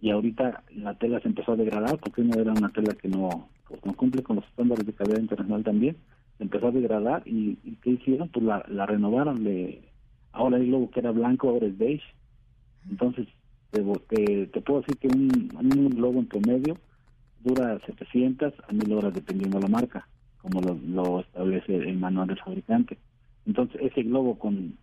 y 0.00 0.10
ahorita 0.10 0.64
la 0.74 0.94
tela 0.94 1.20
se 1.20 1.28
empezó 1.28 1.52
a 1.52 1.56
degradar 1.56 1.98
porque 1.98 2.22
no 2.22 2.40
era 2.40 2.52
una 2.52 2.70
tela 2.70 2.94
que 2.94 3.08
no, 3.08 3.48
pues 3.68 3.84
no 3.84 3.94
cumple 3.94 4.22
con 4.22 4.36
los 4.36 4.44
estándares 4.46 4.84
de 4.84 4.92
calidad 4.92 5.20
internacional 5.20 5.62
también, 5.62 5.96
se 6.38 6.44
empezó 6.44 6.68
a 6.68 6.72
degradar 6.72 7.22
y, 7.26 7.56
¿qué 7.82 7.90
hicieron? 7.90 8.28
Pues 8.28 8.44
la, 8.44 8.64
la 8.68 8.86
renovaron, 8.86 9.44
le, 9.44 9.82
ahora 10.32 10.56
el 10.56 10.66
globo 10.66 10.90
que 10.90 11.00
era 11.00 11.12
blanco 11.12 11.50
ahora 11.50 11.66
es 11.66 11.78
beige, 11.78 12.04
entonces 12.90 13.28
te, 13.70 14.46
te, 14.46 14.60
puedo 14.60 14.80
decir 14.80 14.96
que 14.98 15.08
un, 15.08 15.50
un 15.54 15.90
globo 15.90 16.18
en 16.18 16.26
promedio 16.26 16.78
dura 17.40 17.78
700 17.86 18.54
a 18.68 18.72
1000 18.72 18.92
horas 18.92 19.14
dependiendo 19.14 19.58
de 19.58 19.64
la 19.64 19.70
marca, 19.70 20.08
como 20.40 20.60
lo, 20.60 20.74
lo 20.74 21.20
establece 21.20 21.76
el 21.76 21.98
manual 21.98 22.28
del 22.28 22.38
fabricante. 22.38 22.98
Entonces, 23.46 23.80
ese 23.82 24.02
globo 24.02 24.38
con 24.38 24.76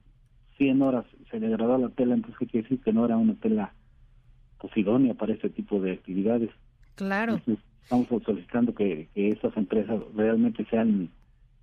100 0.57 0.81
horas 0.81 1.05
se 1.31 1.39
degradó 1.39 1.77
la 1.77 1.89
tela, 1.89 2.15
entonces 2.15 2.37
¿qué 2.39 2.47
quiere 2.47 2.63
decir? 2.63 2.83
Que 2.83 2.93
no 2.93 3.05
era 3.05 3.17
una 3.17 3.35
tela 3.35 3.73
pues, 4.59 4.75
idónea 4.77 5.13
para 5.13 5.33
este 5.33 5.49
tipo 5.49 5.79
de 5.79 5.93
actividades. 5.93 6.49
Claro. 6.95 7.39
estamos 7.83 8.07
solicitando 8.25 8.75
que, 8.75 9.07
que 9.13 9.31
estas 9.31 9.55
empresas 9.55 10.01
realmente 10.15 10.65
sean, 10.69 11.09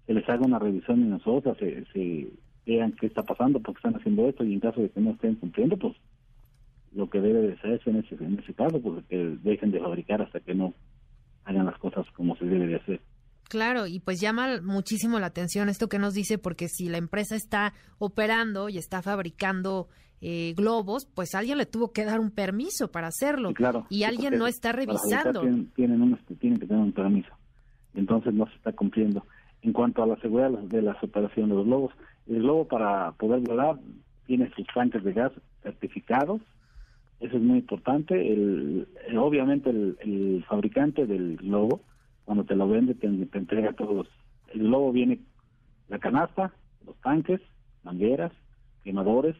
se 0.06 0.14
les 0.14 0.28
haga 0.28 0.46
una 0.46 0.58
revisión 0.58 1.02
en 1.02 1.10
nosotros, 1.10 1.58
se, 1.58 1.84
se 1.92 2.28
vean 2.64 2.92
qué 2.92 3.06
está 3.06 3.22
pasando, 3.22 3.60
porque 3.60 3.78
están 3.78 3.96
haciendo 3.96 4.28
esto, 4.28 4.44
y 4.44 4.54
en 4.54 4.60
caso 4.60 4.80
de 4.80 4.90
que 4.90 5.00
no 5.00 5.10
estén 5.10 5.34
cumpliendo, 5.36 5.76
pues 5.76 5.94
lo 6.94 7.10
que 7.10 7.20
debe 7.20 7.42
de 7.42 7.52
hacerse 7.52 7.90
en 7.90 7.96
ese, 7.96 8.14
en 8.14 8.38
ese 8.38 8.54
caso, 8.54 8.80
pues 8.80 9.04
que 9.04 9.36
dejen 9.42 9.70
de 9.70 9.80
fabricar 9.80 10.22
hasta 10.22 10.40
que 10.40 10.54
no 10.54 10.72
hagan 11.44 11.66
las 11.66 11.78
cosas 11.78 12.06
como 12.12 12.36
se 12.36 12.46
debe 12.46 12.66
de 12.66 12.76
hacer. 12.76 13.00
Claro, 13.48 13.86
y 13.86 14.00
pues 14.00 14.20
llama 14.20 14.60
muchísimo 14.62 15.18
la 15.20 15.26
atención 15.26 15.68
esto 15.68 15.88
que 15.88 15.98
nos 15.98 16.14
dice, 16.14 16.38
porque 16.38 16.68
si 16.68 16.88
la 16.88 16.98
empresa 16.98 17.36
está 17.36 17.74
operando 17.98 18.68
y 18.68 18.78
está 18.78 19.02
fabricando 19.02 19.88
eh, 20.20 20.54
globos, 20.56 21.06
pues 21.06 21.34
alguien 21.34 21.58
le 21.58 21.66
tuvo 21.66 21.92
que 21.92 22.04
dar 22.04 22.18
un 22.18 22.30
permiso 22.30 22.90
para 22.90 23.08
hacerlo. 23.08 23.52
claro, 23.54 23.86
y 23.88 24.02
alguien 24.02 24.38
no 24.38 24.46
está 24.46 24.72
revisando. 24.72 25.40
Tienen, 25.40 25.70
tienen, 25.76 26.18
tienen, 26.40 26.58
que 26.58 26.66
tener 26.66 26.82
un 26.82 26.92
permiso. 26.92 27.30
Entonces 27.94 28.34
no 28.34 28.46
se 28.46 28.54
está 28.56 28.72
cumpliendo. 28.72 29.24
En 29.62 29.72
cuanto 29.72 30.02
a 30.02 30.06
la 30.06 30.16
seguridad 30.16 30.50
de 30.50 30.82
las 30.82 31.02
operaciones 31.02 31.50
de 31.50 31.56
los 31.56 31.66
globos, 31.66 31.94
el 32.26 32.42
globo 32.42 32.66
para 32.66 33.12
poder 33.12 33.40
volar 33.40 33.78
tiene 34.26 34.50
sus 34.56 34.66
tanques 34.74 35.04
de 35.04 35.12
gas 35.12 35.32
certificados. 35.62 36.40
Eso 37.20 37.36
es 37.36 37.42
muy 37.42 37.58
importante. 37.58 38.32
El, 38.32 38.88
obviamente 39.16 39.70
el, 39.70 39.96
el 40.00 40.44
fabricante 40.48 41.06
del 41.06 41.36
globo 41.36 41.80
cuando 42.26 42.44
te 42.44 42.56
lo 42.56 42.68
vende 42.68 42.94
te, 42.94 43.06
entrega 43.06 43.72
todos. 43.72 44.08
El 44.52 44.64
globo 44.64 44.92
viene 44.92 45.20
la 45.88 45.98
canasta, 45.98 46.52
los 46.84 46.96
tanques, 46.96 47.40
mangueras, 47.84 48.32
quemadores 48.82 49.36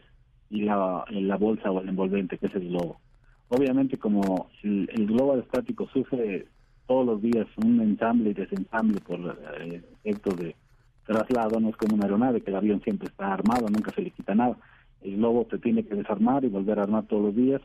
y 0.48 0.62
la, 0.62 1.04
la 1.10 1.36
bolsa 1.36 1.70
o 1.70 1.80
el 1.80 1.88
envolvente 1.88 2.38
que 2.38 2.46
es 2.46 2.54
el 2.54 2.68
globo. 2.68 3.00
Obviamente 3.48 3.98
como 3.98 4.48
el, 4.62 5.06
globo 5.06 5.32
aerostático 5.32 5.88
sufre 5.88 6.46
todos 6.86 7.04
los 7.04 7.20
días 7.20 7.46
un 7.56 7.80
ensamble 7.80 8.30
y 8.30 8.34
desensamble 8.34 9.00
por 9.00 9.18
eh, 9.60 9.82
efectos 10.04 10.36
de 10.36 10.56
traslado, 11.04 11.60
no 11.60 11.70
es 11.70 11.76
como 11.76 11.96
una 11.96 12.04
aeronave 12.04 12.40
que 12.40 12.50
el 12.50 12.56
avión 12.56 12.80
siempre 12.82 13.08
está 13.08 13.32
armado, 13.32 13.68
nunca 13.68 13.92
se 13.92 14.02
le 14.02 14.10
quita 14.10 14.34
nada. 14.34 14.56
El 15.02 15.16
globo 15.16 15.44
te 15.44 15.58
tiene 15.58 15.84
que 15.84 15.94
desarmar 15.94 16.44
y 16.44 16.48
volver 16.48 16.78
a 16.78 16.82
armar 16.82 17.06
todos 17.06 17.22
los 17.22 17.36
días 17.36 17.60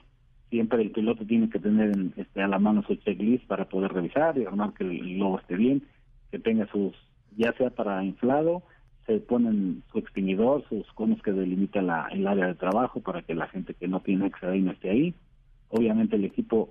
siempre 0.52 0.84
el 0.84 0.92
piloto 0.92 1.26
tiene 1.26 1.50
que 1.50 1.60
tener 1.60 1.92
este, 2.18 2.42
a 2.44 2.48
la 2.48 2.60
mano 2.60 2.84
su 2.84 2.96
checklist 2.96 3.48
para 3.48 3.66
poder 3.66 3.94
revisar 3.94 4.38
y 4.38 4.46
armar 4.46 4.74
que 4.74 4.84
el 4.84 5.16
globo 5.16 5.40
esté 5.40 5.56
bien, 5.56 5.82
que 6.30 6.40
tenga 6.40 6.68
sus, 6.68 6.94
ya 7.38 7.54
sea 7.54 7.70
para 7.72 8.04
inflado, 8.04 8.62
se 9.08 9.20
ponen 9.20 9.82
su 9.92 10.00
extinguidor, 10.00 10.64
sus 10.68 10.86
conos 10.92 11.22
que 11.24 11.32
delimitan 11.32 11.88
la, 11.88 12.08
el 12.12 12.28
área 12.28 12.48
de 12.48 12.56
trabajo 12.56 13.00
para 13.00 13.22
que 13.22 13.34
la 13.34 13.48
gente 13.48 13.74
que 13.74 13.88
no 13.88 14.02
tiene 14.02 14.28
extra 14.28 14.54
no 14.54 14.72
esté 14.72 14.90
ahí. 14.90 15.14
Obviamente 15.70 16.18
el 16.18 16.26
equipo 16.26 16.70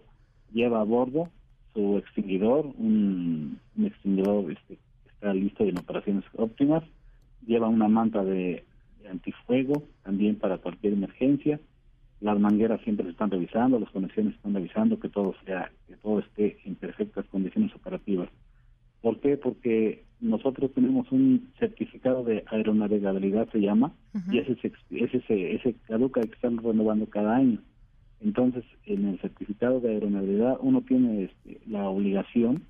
lleva 0.52 0.82
a 0.82 0.84
bordo 0.84 1.30
su 1.72 1.96
extinguidor, 1.98 2.66
un, 2.76 3.58
extinguidor 3.82 4.52
este, 4.52 4.78
está 5.06 5.32
listo 5.32 5.64
en 5.64 5.78
operaciones 5.78 6.24
óptimas, 6.36 6.84
lleva 7.46 7.68
una 7.68 7.88
manta 7.88 8.22
de 8.24 8.62
antifuego 9.10 9.84
también 10.02 10.36
para 10.36 10.58
cualquier 10.58 10.92
emergencia, 10.92 11.58
las 12.20 12.38
mangueras 12.38 12.80
siempre 12.82 13.06
se 13.06 13.12
están 13.12 13.30
revisando, 13.30 13.80
las 13.80 13.90
conexiones 13.90 14.34
están 14.34 14.54
revisando 14.54 15.00
que 15.00 15.08
todo 15.08 15.34
sea, 15.44 15.70
que 15.88 15.96
todo 15.96 16.20
esté 16.20 16.58
en 16.64 16.74
perfectas 16.74 17.26
condiciones 17.26 17.74
operativas. 17.74 18.28
¿Por 19.00 19.20
qué? 19.20 19.38
Porque 19.38 20.04
nosotros 20.20 20.70
tenemos 20.74 21.10
un 21.10 21.50
certificado 21.58 22.22
de 22.22 22.44
aeronavegabilidad, 22.48 23.48
se 23.50 23.60
llama, 23.60 23.94
y 24.30 24.38
ese, 24.38 24.56
ese, 24.90 25.54
ese 25.54 25.74
caduca 25.86 26.20
que 26.20 26.34
están 26.34 26.58
renovando 26.58 27.06
cada 27.06 27.36
año. 27.36 27.60
Entonces, 28.20 28.64
en 28.84 29.08
el 29.08 29.20
certificado 29.20 29.80
de 29.80 29.92
aeronavegabilidad 29.92 30.58
uno 30.60 30.82
tiene 30.82 31.24
este, 31.24 31.60
la 31.66 31.88
obligación 31.88 32.64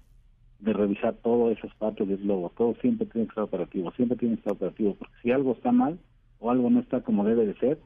de 0.61 0.73
revisar 0.73 1.15
todas 1.23 1.59
esas 1.59 1.75
partes 1.75 2.07
del 2.07 2.19
globo. 2.19 2.53
Todo 2.57 2.77
siempre 2.81 3.07
tiene 3.07 3.27
que 3.27 3.31
estar 3.31 3.45
operativo, 3.45 3.91
siempre 3.93 4.17
tiene 4.17 4.35
que 4.37 4.41
estar 4.41 4.53
operativo, 4.53 4.95
porque 4.95 5.15
si 5.23 5.33
algo 5.33 5.53
está 5.53 5.73
mal 5.73 5.99
o 6.39 6.51
algo 6.53 6.71
no 6.71 6.79
está 6.79 7.01
como 7.01 7.25
debe 7.25 7.47
de 7.47 7.55
ser, 7.55 7.79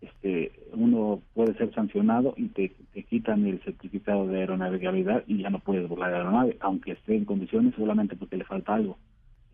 este, 0.00 0.52
uno 0.72 1.20
puede 1.34 1.54
ser 1.54 1.74
sancionado 1.74 2.34
y 2.36 2.48
te, 2.48 2.72
quitan 3.08 3.46
el 3.46 3.60
certificado 3.62 4.26
de 4.26 4.40
aeronavegabilidad 4.40 5.24
y 5.26 5.38
ya 5.38 5.50
no 5.50 5.58
puedes 5.60 5.88
volar 5.88 6.10
la 6.10 6.18
aeronave, 6.18 6.56
aunque 6.60 6.92
esté 6.92 7.16
en 7.16 7.24
condiciones 7.24 7.74
solamente 7.74 8.16
porque 8.16 8.36
le 8.36 8.44
falta 8.44 8.74
algo. 8.74 8.98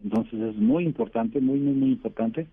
Entonces 0.03 0.35
es 0.41 0.57
muy 0.57 0.85
importante, 0.85 1.41
muy, 1.41 1.59
muy, 1.59 1.73
muy 1.73 1.91
importante. 1.93 2.47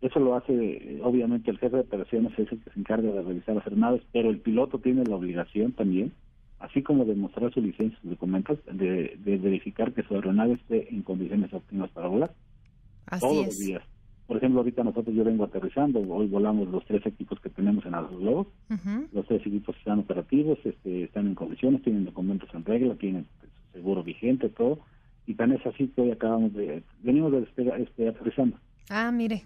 Eso 0.00 0.18
lo 0.18 0.34
hace, 0.34 1.00
obviamente, 1.02 1.50
el 1.50 1.58
jefe 1.58 1.76
de 1.76 1.82
operaciones 1.82 2.32
es 2.38 2.50
el 2.50 2.60
que 2.60 2.70
se 2.70 2.80
encarga 2.80 3.10
de 3.12 3.22
revisar 3.22 3.54
las 3.54 3.66
aeronaves, 3.66 4.02
pero 4.12 4.30
el 4.30 4.38
piloto 4.38 4.78
tiene 4.78 5.04
la 5.04 5.16
obligación 5.16 5.72
también, 5.72 6.12
así 6.58 6.82
como 6.82 7.04
de 7.04 7.14
mostrar 7.14 7.52
su 7.52 7.60
licencia 7.60 7.96
y 7.96 8.02
sus 8.02 8.10
documentos, 8.10 8.58
de, 8.70 9.16
verificar 9.24 9.92
que 9.92 10.02
su 10.02 10.14
aeronave 10.14 10.54
esté 10.54 10.92
en 10.92 11.02
condiciones 11.02 11.52
óptimas 11.54 11.90
para 11.90 12.08
volar. 12.08 12.34
todos 13.20 13.46
los 13.46 13.58
días. 13.58 13.82
Por 14.32 14.38
ejemplo, 14.38 14.60
ahorita 14.60 14.82
nosotros 14.82 15.14
yo 15.14 15.24
vengo 15.24 15.44
aterrizando, 15.44 16.00
hoy 16.08 16.26
volamos 16.26 16.66
los 16.68 16.82
tres 16.86 17.04
equipos 17.04 17.38
que 17.40 17.50
tenemos 17.50 17.84
en 17.84 17.92
globos, 17.92 18.46
los 19.12 19.26
tres 19.26 19.46
equipos 19.46 19.76
están 19.76 19.98
operativos, 19.98 20.58
este, 20.64 21.04
están 21.04 21.26
en 21.26 21.34
condiciones, 21.34 21.82
tienen 21.82 22.06
documentos 22.06 22.48
en 22.54 22.64
regla, 22.64 22.94
tienen 22.94 23.26
seguro 23.74 24.02
vigente, 24.02 24.48
todo, 24.48 24.78
y 25.26 25.34
tan 25.34 25.52
es 25.52 25.66
así 25.66 25.88
que 25.88 26.00
hoy 26.00 26.12
acabamos 26.12 26.54
de, 26.54 26.82
venimos 27.02 27.30
de 27.30 27.46
este, 27.82 28.08
aterrizando. 28.08 28.56
Ah, 28.88 29.12
mire, 29.12 29.44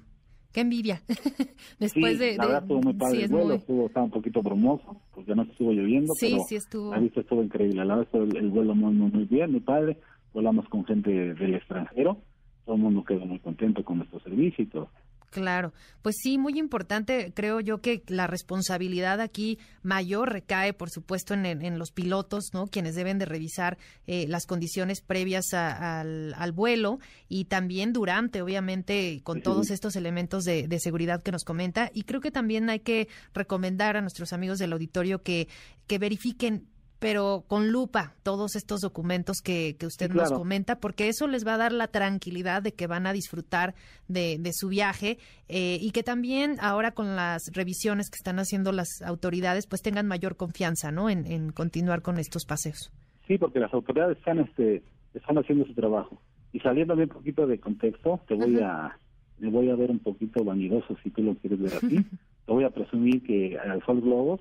qué 0.52 0.60
envidia. 0.60 1.02
Después 1.80 2.20
de, 2.20 2.36
la 2.36 2.46
verdad 2.46 2.62
estuvo 2.62 2.80
muy 2.82 2.94
padre 2.94 3.24
el 3.24 3.28
vuelo, 3.28 3.54
estuvo, 3.54 3.86
estaba 3.88 4.04
un 4.04 4.12
poquito 4.12 4.40
brumoso, 4.40 5.00
porque 5.12 5.34
no 5.34 5.42
estuvo 5.42 5.72
lloviendo, 5.72 6.14
sí, 6.14 6.28
pero 6.30 6.44
sí 6.48 6.54
estuvo. 6.54 6.92
la 6.92 7.00
vista 7.00 7.22
estuvo 7.22 7.42
increíble, 7.42 7.84
la 7.84 7.96
verdad 7.96 8.22
el, 8.22 8.36
el 8.36 8.50
vuelo 8.50 8.76
muy, 8.76 8.94
muy, 8.94 9.10
muy 9.10 9.24
bien, 9.24 9.50
muy 9.50 9.60
padre, 9.62 9.98
volamos 10.32 10.68
con 10.68 10.84
gente 10.84 11.34
del 11.34 11.56
extranjero, 11.56 12.18
todo 12.66 12.76
el 12.76 12.82
mundo 12.82 13.04
quedó 13.04 13.24
muy 13.24 13.38
contento 13.38 13.82
con 13.84 13.98
nuestro 13.98 14.20
servicio 14.20 14.64
y 14.64 14.66
todo. 14.66 14.90
Claro, 15.30 15.72
pues 16.02 16.16
sí, 16.22 16.38
muy 16.38 16.58
importante, 16.58 17.32
creo 17.34 17.60
yo 17.60 17.82
que 17.82 18.02
la 18.06 18.26
responsabilidad 18.26 19.20
aquí 19.20 19.58
mayor 19.82 20.32
recae, 20.32 20.72
por 20.72 20.88
supuesto, 20.88 21.34
en, 21.34 21.78
los 21.78 21.90
pilotos, 21.90 22.50
¿no? 22.54 22.68
Quienes 22.68 22.94
deben 22.94 23.18
de 23.18 23.26
revisar 23.26 23.76
eh, 24.06 24.26
las 24.28 24.46
condiciones 24.46 25.02
previas 25.02 25.52
al, 25.52 26.52
vuelo 26.54 27.00
y 27.28 27.46
también 27.46 27.92
durante, 27.92 28.40
obviamente, 28.40 29.20
con 29.24 29.42
todos 29.42 29.70
estos 29.70 29.94
elementos 29.96 30.44
de, 30.44 30.68
de, 30.68 30.80
seguridad 30.80 31.22
que 31.22 31.32
nos 31.32 31.44
comenta. 31.44 31.90
Y 31.92 32.04
creo 32.04 32.22
que 32.22 32.30
también 32.30 32.70
hay 32.70 32.80
que 32.80 33.08
recomendar 33.34 33.96
a 33.98 34.00
nuestros 34.00 34.32
amigos 34.32 34.58
del 34.58 34.72
auditorio 34.72 35.22
que, 35.22 35.48
que 35.86 35.98
verifiquen 35.98 36.66
pero 36.98 37.44
con 37.46 37.70
lupa 37.70 38.14
todos 38.22 38.56
estos 38.56 38.80
documentos 38.80 39.40
que, 39.42 39.76
que 39.78 39.86
usted 39.86 40.10
nos 40.10 40.32
comenta, 40.32 40.78
porque 40.78 41.08
eso 41.08 41.26
les 41.26 41.46
va 41.46 41.54
a 41.54 41.58
dar 41.58 41.72
la 41.72 41.88
tranquilidad 41.88 42.62
de 42.62 42.72
que 42.72 42.86
van 42.86 43.06
a 43.06 43.12
disfrutar 43.12 43.74
de, 44.08 44.38
de 44.38 44.50
su 44.52 44.68
viaje 44.68 45.18
eh, 45.48 45.78
y 45.80 45.90
que 45.90 46.02
también 46.02 46.56
ahora 46.60 46.92
con 46.92 47.16
las 47.16 47.50
revisiones 47.52 48.10
que 48.10 48.16
están 48.16 48.38
haciendo 48.38 48.72
las 48.72 49.02
autoridades, 49.02 49.66
pues 49.66 49.82
tengan 49.82 50.06
mayor 50.06 50.36
confianza, 50.36 50.90
¿no? 50.90 51.10
En, 51.10 51.26
en 51.26 51.52
continuar 51.52 52.02
con 52.02 52.18
estos 52.18 52.44
paseos. 52.44 52.90
Sí, 53.26 53.38
porque 53.38 53.60
las 53.60 53.72
autoridades 53.74 54.18
están, 54.18 54.38
este, 54.38 54.82
están 55.14 55.38
haciendo 55.38 55.66
su 55.66 55.74
trabajo. 55.74 56.20
Y 56.52 56.60
saliendo 56.60 56.94
un 56.94 57.08
poquito 57.08 57.46
de 57.46 57.58
contexto, 57.58 58.20
te 58.26 58.34
voy 58.34 58.60
a 58.60 58.96
me 59.38 59.50
voy 59.50 59.68
a 59.68 59.76
ver 59.76 59.90
un 59.90 59.98
poquito 59.98 60.42
vanidoso 60.44 60.96
si 61.02 61.10
tú 61.10 61.22
lo 61.22 61.34
quieres 61.34 61.60
ver 61.60 61.72
así. 61.74 61.96
te 62.46 62.52
voy 62.52 62.64
a 62.64 62.70
presumir 62.70 63.22
que 63.22 63.58
al 63.58 63.84
Sol 63.84 64.00
Globos 64.00 64.40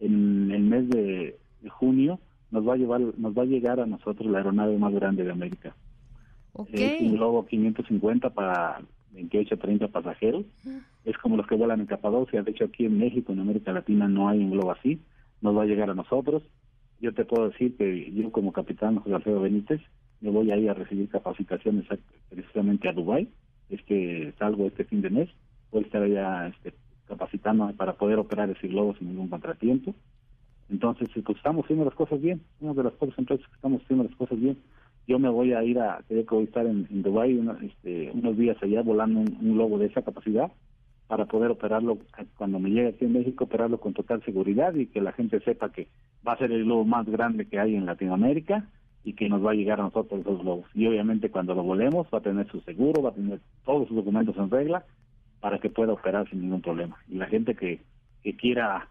en 0.00 0.50
el 0.50 0.62
mes 0.62 0.88
de 0.88 1.38
de 1.62 1.70
junio 1.70 2.18
nos 2.50 2.68
va 2.68 2.74
a 2.74 2.76
llevar 2.76 3.00
nos 3.00 3.36
va 3.36 3.42
a 3.42 3.46
llegar 3.46 3.80
a 3.80 3.86
nosotros 3.86 4.30
la 4.30 4.38
aeronave 4.38 4.76
más 4.78 4.92
grande 4.92 5.24
de 5.24 5.32
América. 5.32 5.74
Es 6.70 7.00
un 7.00 7.16
Globo 7.16 7.46
550 7.46 8.30
para 8.30 8.82
28 9.12 9.56
30 9.56 9.88
pasajeros. 9.88 10.44
Es 11.04 11.16
como 11.18 11.36
los 11.36 11.46
que 11.46 11.54
vuelan 11.54 11.80
en 11.80 11.86
Capadocia. 11.86 12.42
De 12.42 12.50
hecho, 12.50 12.64
aquí 12.64 12.84
en 12.84 12.98
México, 12.98 13.32
en 13.32 13.40
América 13.40 13.72
Latina, 13.72 14.08
no 14.08 14.28
hay 14.28 14.38
un 14.38 14.50
globo 14.50 14.70
así. 14.70 15.00
Nos 15.40 15.56
va 15.56 15.62
a 15.62 15.66
llegar 15.66 15.90
a 15.90 15.94
nosotros. 15.94 16.42
Yo 17.00 17.12
te 17.12 17.24
puedo 17.24 17.48
decir 17.48 17.76
que 17.76 18.12
yo, 18.12 18.30
como 18.30 18.52
capitán 18.52 18.96
José 18.96 19.14
Alfredo 19.14 19.40
Benítez, 19.40 19.80
me 20.20 20.30
voy 20.30 20.50
a 20.52 20.56
ir 20.56 20.70
a 20.70 20.74
recibir 20.74 21.08
capacitaciones 21.08 21.86
precisamente 22.28 22.88
a 22.88 22.92
Dubái. 22.92 23.28
Es 23.70 23.82
que 23.82 24.32
salgo 24.38 24.66
este 24.66 24.84
fin 24.84 25.00
de 25.00 25.10
mes. 25.10 25.28
Voy 25.72 25.82
a 25.82 25.86
estar 25.86 26.02
allá 26.02 26.48
este, 26.48 26.74
capacitándome 27.08 27.72
para 27.72 27.94
poder 27.94 28.18
operar 28.18 28.50
ese 28.50 28.68
globo 28.68 28.94
sin 28.96 29.08
ningún 29.08 29.28
contratiempo. 29.28 29.94
Entonces, 30.72 31.10
pues 31.12 31.36
estamos 31.36 31.64
haciendo 31.64 31.84
las 31.84 31.94
cosas 31.94 32.18
bien, 32.20 32.40
una 32.60 32.72
de 32.72 32.84
las 32.84 32.94
pocas 32.94 33.18
empresas 33.18 33.46
que 33.46 33.54
estamos 33.54 33.82
haciendo 33.82 34.04
las 34.04 34.16
cosas 34.16 34.40
bien. 34.40 34.56
Yo 35.06 35.18
me 35.18 35.28
voy 35.28 35.52
a 35.52 35.62
ir 35.62 35.78
a, 35.78 36.02
creo 36.08 36.24
que 36.24 36.34
voy 36.34 36.44
a 36.44 36.46
estar 36.46 36.64
en, 36.64 37.02
Dubái 37.02 37.38
este, 37.62 38.10
unos 38.14 38.38
días 38.38 38.56
allá 38.62 38.80
volando 38.80 39.20
un, 39.20 39.54
globo 39.54 39.78
de 39.78 39.86
esa 39.86 40.00
capacidad 40.00 40.50
para 41.08 41.26
poder 41.26 41.50
operarlo 41.50 41.98
cuando 42.38 42.58
me 42.58 42.70
llegue 42.70 42.88
aquí 42.88 43.04
en 43.04 43.12
México, 43.12 43.44
operarlo 43.44 43.80
con 43.80 43.92
total 43.92 44.24
seguridad 44.24 44.74
y 44.74 44.86
que 44.86 45.02
la 45.02 45.12
gente 45.12 45.40
sepa 45.40 45.70
que 45.70 45.88
va 46.26 46.32
a 46.32 46.38
ser 46.38 46.50
el 46.50 46.64
globo 46.64 46.86
más 46.86 47.06
grande 47.06 47.46
que 47.46 47.58
hay 47.58 47.74
en 47.74 47.84
Latinoamérica 47.84 48.66
y 49.04 49.12
que 49.12 49.28
nos 49.28 49.44
va 49.44 49.50
a 49.50 49.54
llegar 49.54 49.78
a 49.78 49.84
nosotros 49.84 50.20
esos 50.20 50.40
globos. 50.40 50.64
Y 50.72 50.86
obviamente 50.86 51.30
cuando 51.30 51.54
lo 51.54 51.64
volemos 51.64 52.06
va 52.14 52.18
a 52.18 52.22
tener 52.22 52.48
su 52.48 52.62
seguro, 52.62 53.02
va 53.02 53.10
a 53.10 53.14
tener 53.14 53.40
todos 53.66 53.88
sus 53.88 53.96
documentos 53.96 54.38
en 54.38 54.48
regla 54.48 54.86
para 55.40 55.58
que 55.58 55.68
pueda 55.68 55.92
operar 55.92 56.30
sin 56.30 56.40
ningún 56.40 56.62
problema. 56.62 56.96
Y 57.10 57.16
la 57.16 57.26
gente 57.26 57.54
que, 57.54 57.80
que 58.22 58.34
quiera 58.36 58.88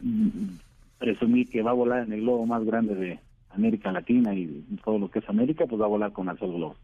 mm, 0.00 0.65
presumir 0.98 1.48
que 1.48 1.62
va 1.62 1.70
a 1.70 1.74
volar 1.74 2.04
en 2.04 2.12
el 2.12 2.20
globo 2.22 2.46
más 2.46 2.64
grande 2.64 2.94
de 2.94 3.20
América 3.50 3.92
Latina 3.92 4.34
y 4.34 4.64
todo 4.84 4.98
lo 4.98 5.10
que 5.10 5.20
es 5.20 5.28
América, 5.28 5.66
pues 5.66 5.80
va 5.80 5.86
a 5.86 5.88
volar 5.88 6.12
con 6.12 6.28
Azul 6.28 6.54
Globo. 6.54 6.76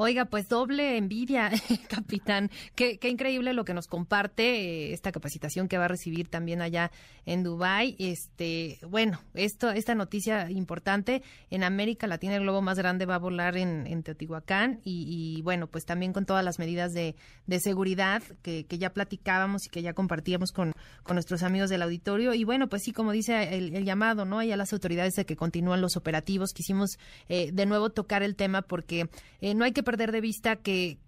Oiga, 0.00 0.26
pues 0.26 0.48
doble 0.48 0.96
envidia, 0.96 1.50
capitán. 1.88 2.52
Qué, 2.76 2.98
qué, 2.98 3.08
increíble 3.08 3.52
lo 3.52 3.64
que 3.64 3.74
nos 3.74 3.88
comparte 3.88 4.44
eh, 4.44 4.92
esta 4.92 5.10
capacitación 5.10 5.66
que 5.66 5.76
va 5.76 5.86
a 5.86 5.88
recibir 5.88 6.28
también 6.28 6.62
allá 6.62 6.92
en 7.26 7.42
Dubai. 7.42 7.96
Este, 7.98 8.78
bueno, 8.88 9.20
esto, 9.34 9.70
esta 9.70 9.96
noticia 9.96 10.52
importante 10.52 11.24
en 11.50 11.64
América 11.64 12.06
Latina 12.06 12.36
el 12.36 12.42
globo 12.42 12.62
más 12.62 12.78
grande 12.78 13.06
va 13.06 13.16
a 13.16 13.18
volar 13.18 13.56
en, 13.56 13.88
en 13.88 14.04
Teotihuacán 14.04 14.80
y, 14.84 15.42
bueno, 15.42 15.66
pues 15.66 15.84
también 15.84 16.12
con 16.12 16.26
todas 16.26 16.44
las 16.44 16.60
medidas 16.60 16.92
de, 16.92 17.16
seguridad 17.58 18.22
que, 18.42 18.66
ya 18.68 18.90
platicábamos 18.90 19.66
y 19.66 19.68
que 19.68 19.82
ya 19.82 19.94
compartíamos 19.94 20.52
con, 20.52 20.74
nuestros 21.12 21.42
amigos 21.42 21.70
del 21.70 21.82
auditorio. 21.82 22.34
Y 22.34 22.44
bueno, 22.44 22.68
pues 22.68 22.84
sí, 22.84 22.92
como 22.92 23.10
dice 23.10 23.56
el, 23.56 23.84
llamado, 23.84 24.24
¿no? 24.26 24.38
Hay 24.38 24.52
a 24.52 24.56
las 24.56 24.72
autoridades 24.72 25.14
de 25.14 25.24
que 25.24 25.34
continúan 25.34 25.80
los 25.80 25.96
operativos. 25.96 26.52
Quisimos 26.52 26.98
eh, 27.28 27.50
de 27.52 27.66
nuevo 27.66 27.90
tocar 27.90 28.22
el 28.22 28.36
tema 28.36 28.62
porque 28.62 29.08
eh, 29.40 29.54
no 29.54 29.64
hay 29.64 29.72
que 29.72 29.87
perder 29.88 30.12
de 30.12 30.20
vista 30.20 30.56
que 30.56 30.98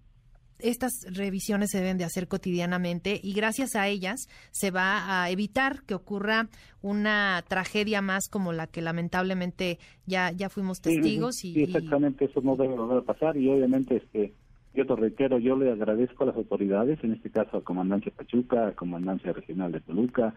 estas 0.57 1.05
revisiones 1.13 1.69
se 1.69 1.77
deben 1.77 1.99
de 1.99 2.03
hacer 2.03 2.27
cotidianamente 2.27 3.19
y 3.21 3.33
gracias 3.33 3.75
a 3.75 3.87
ellas 3.87 4.27
se 4.49 4.71
va 4.71 5.21
a 5.21 5.29
evitar 5.29 5.83
que 5.85 5.93
ocurra 5.93 6.47
una 6.81 7.43
tragedia 7.47 8.01
más 8.01 8.27
como 8.27 8.53
la 8.53 8.65
que 8.65 8.81
lamentablemente 8.81 9.77
ya 10.07 10.31
ya 10.31 10.49
fuimos 10.49 10.81
testigos 10.81 11.43
y, 11.43 11.61
exactamente 11.61 12.25
eso 12.25 12.41
no 12.41 12.55
debe 12.55 12.73
volver 12.73 12.97
a 12.97 13.01
pasar 13.03 13.37
y 13.37 13.47
obviamente 13.49 13.97
este 13.97 14.33
yo 14.73 14.87
te 14.87 14.95
reitero 14.95 15.37
yo 15.37 15.55
le 15.55 15.71
agradezco 15.71 16.23
a 16.23 16.27
las 16.27 16.35
autoridades 16.35 17.03
en 17.03 17.13
este 17.13 17.29
caso 17.29 17.57
a 17.57 17.63
comandancia 17.63 18.11
Pachuca 18.11 18.69
a 18.69 18.71
comandancia 18.71 19.31
regional 19.31 19.71
de 19.71 19.81
Toluca 19.81 20.33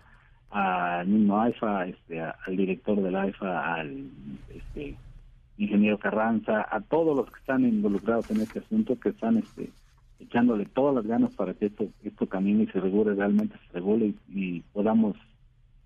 al 0.51 1.07
mismo 1.07 1.41
AIFA 1.41 1.87
este 1.87 2.21
al 2.21 2.57
director 2.59 3.03
del 3.03 3.17
AIFA 3.17 3.75
al 3.75 4.11
este 4.55 4.99
ingeniero 5.59 5.99
Carranza, 5.99 6.67
a 6.69 6.81
todos 6.81 7.17
los 7.17 7.31
que 7.31 7.39
están 7.39 7.65
involucrados 7.65 8.31
en 8.31 8.41
este 8.41 8.61
asunto, 8.61 8.99
que 8.99 9.11
están 9.11 9.39
este, 9.39 9.71
echándole 10.21 10.67
todas 10.67 10.95
las 10.95 11.07
ganas 11.07 11.35
para 11.35 11.55
que 11.55 11.67
esto, 11.67 11.87
esto 12.03 12.27
camine 12.27 12.65
y 12.65 12.67
se 12.69 12.81
regule, 12.81 13.15
realmente 13.15 13.57
se 13.67 13.73
regule 13.75 14.15
y, 14.29 14.61
podamos 14.73 15.17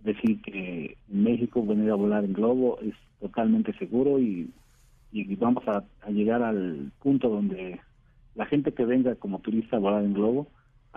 decir 0.02 0.40
que 0.42 0.96
en 1.10 1.22
México 1.22 1.64
venir 1.64 1.90
a 1.90 1.96
volar 1.96 2.24
en 2.24 2.32
globo 2.32 2.78
es 2.80 2.94
totalmente 3.20 3.72
seguro 3.78 4.18
y, 4.20 4.50
y 5.12 5.34
vamos 5.34 5.64
a, 5.66 5.84
llegar 6.08 6.42
al 6.42 6.92
punto 7.02 7.28
donde 7.28 7.80
la 8.34 8.46
gente 8.46 8.72
que 8.72 8.84
venga 8.84 9.16
como 9.16 9.40
turista 9.40 9.76
a 9.76 9.80
volar 9.80 10.04
en 10.04 10.14
globo 10.14 10.46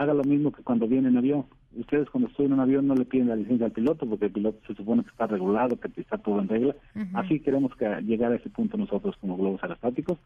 haga 0.02 0.14
lo 0.14 0.24
mismo 0.24 0.52
que 0.52 0.64
cuando 0.64 0.88
viene 0.88 1.10
en 1.10 1.18
avión, 1.18 1.46
ustedes 1.76 2.10
cuando 2.10 2.30
estoy 2.30 2.48
en 2.48 2.54
un 2.54 2.60
avión 2.60 2.88
no 2.88 2.96
le 2.96 3.06
piden 3.06 3.30
la 3.30 3.36
licencia 3.36 3.68
al 3.68 3.72
piloto 3.72 4.06
porque 4.06 4.26
el 4.26 4.32
piloto 4.32 4.60
se 4.68 4.76
supone 4.76 5.04
que 5.04 5.10
está 5.10 5.28
regulado, 5.28 5.80
que 5.80 6.02
está 6.02 6.18
todo 6.18 6.40
en 6.40 6.50
regla. 6.50 6.76
Así 7.14 7.40
queremos 7.40 7.76
que 7.76 7.86
llegar 8.02 8.32
a 8.32 8.36
ese 8.36 8.50
punto 8.50 8.78
nosotros 8.78 9.16
como 9.22 9.38
globos 9.38 9.64
aerostáticos, 9.64 10.18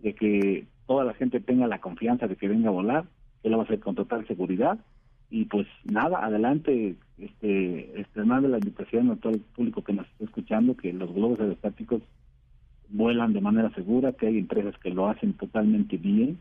de 0.00 0.14
que 0.14 0.66
toda 0.86 1.04
la 1.04 1.14
gente 1.14 1.40
tenga 1.40 1.66
la 1.66 1.80
confianza 1.80 2.26
de 2.26 2.36
que 2.36 2.48
venga 2.48 2.68
a 2.68 2.72
volar, 2.72 3.04
que 3.42 3.48
lo 3.48 3.58
va 3.58 3.64
a 3.64 3.66
hacer 3.66 3.80
con 3.80 3.94
total 3.94 4.26
seguridad. 4.26 4.78
Y 5.28 5.46
pues 5.46 5.66
nada, 5.84 6.24
adelante, 6.24 6.94
este, 7.18 8.00
externando 8.00 8.48
la 8.48 8.58
invitación 8.58 9.10
a 9.10 9.16
todo 9.16 9.32
el 9.32 9.40
público 9.40 9.82
que 9.82 9.92
nos 9.92 10.06
está 10.06 10.24
escuchando, 10.24 10.76
que 10.76 10.92
los 10.92 11.12
globos 11.12 11.40
aerostáticos 11.40 12.02
vuelan 12.88 13.32
de 13.32 13.40
manera 13.40 13.70
segura, 13.70 14.12
que 14.12 14.28
hay 14.28 14.38
empresas 14.38 14.78
que 14.78 14.90
lo 14.90 15.08
hacen 15.08 15.32
totalmente 15.32 15.96
bien, 15.96 16.38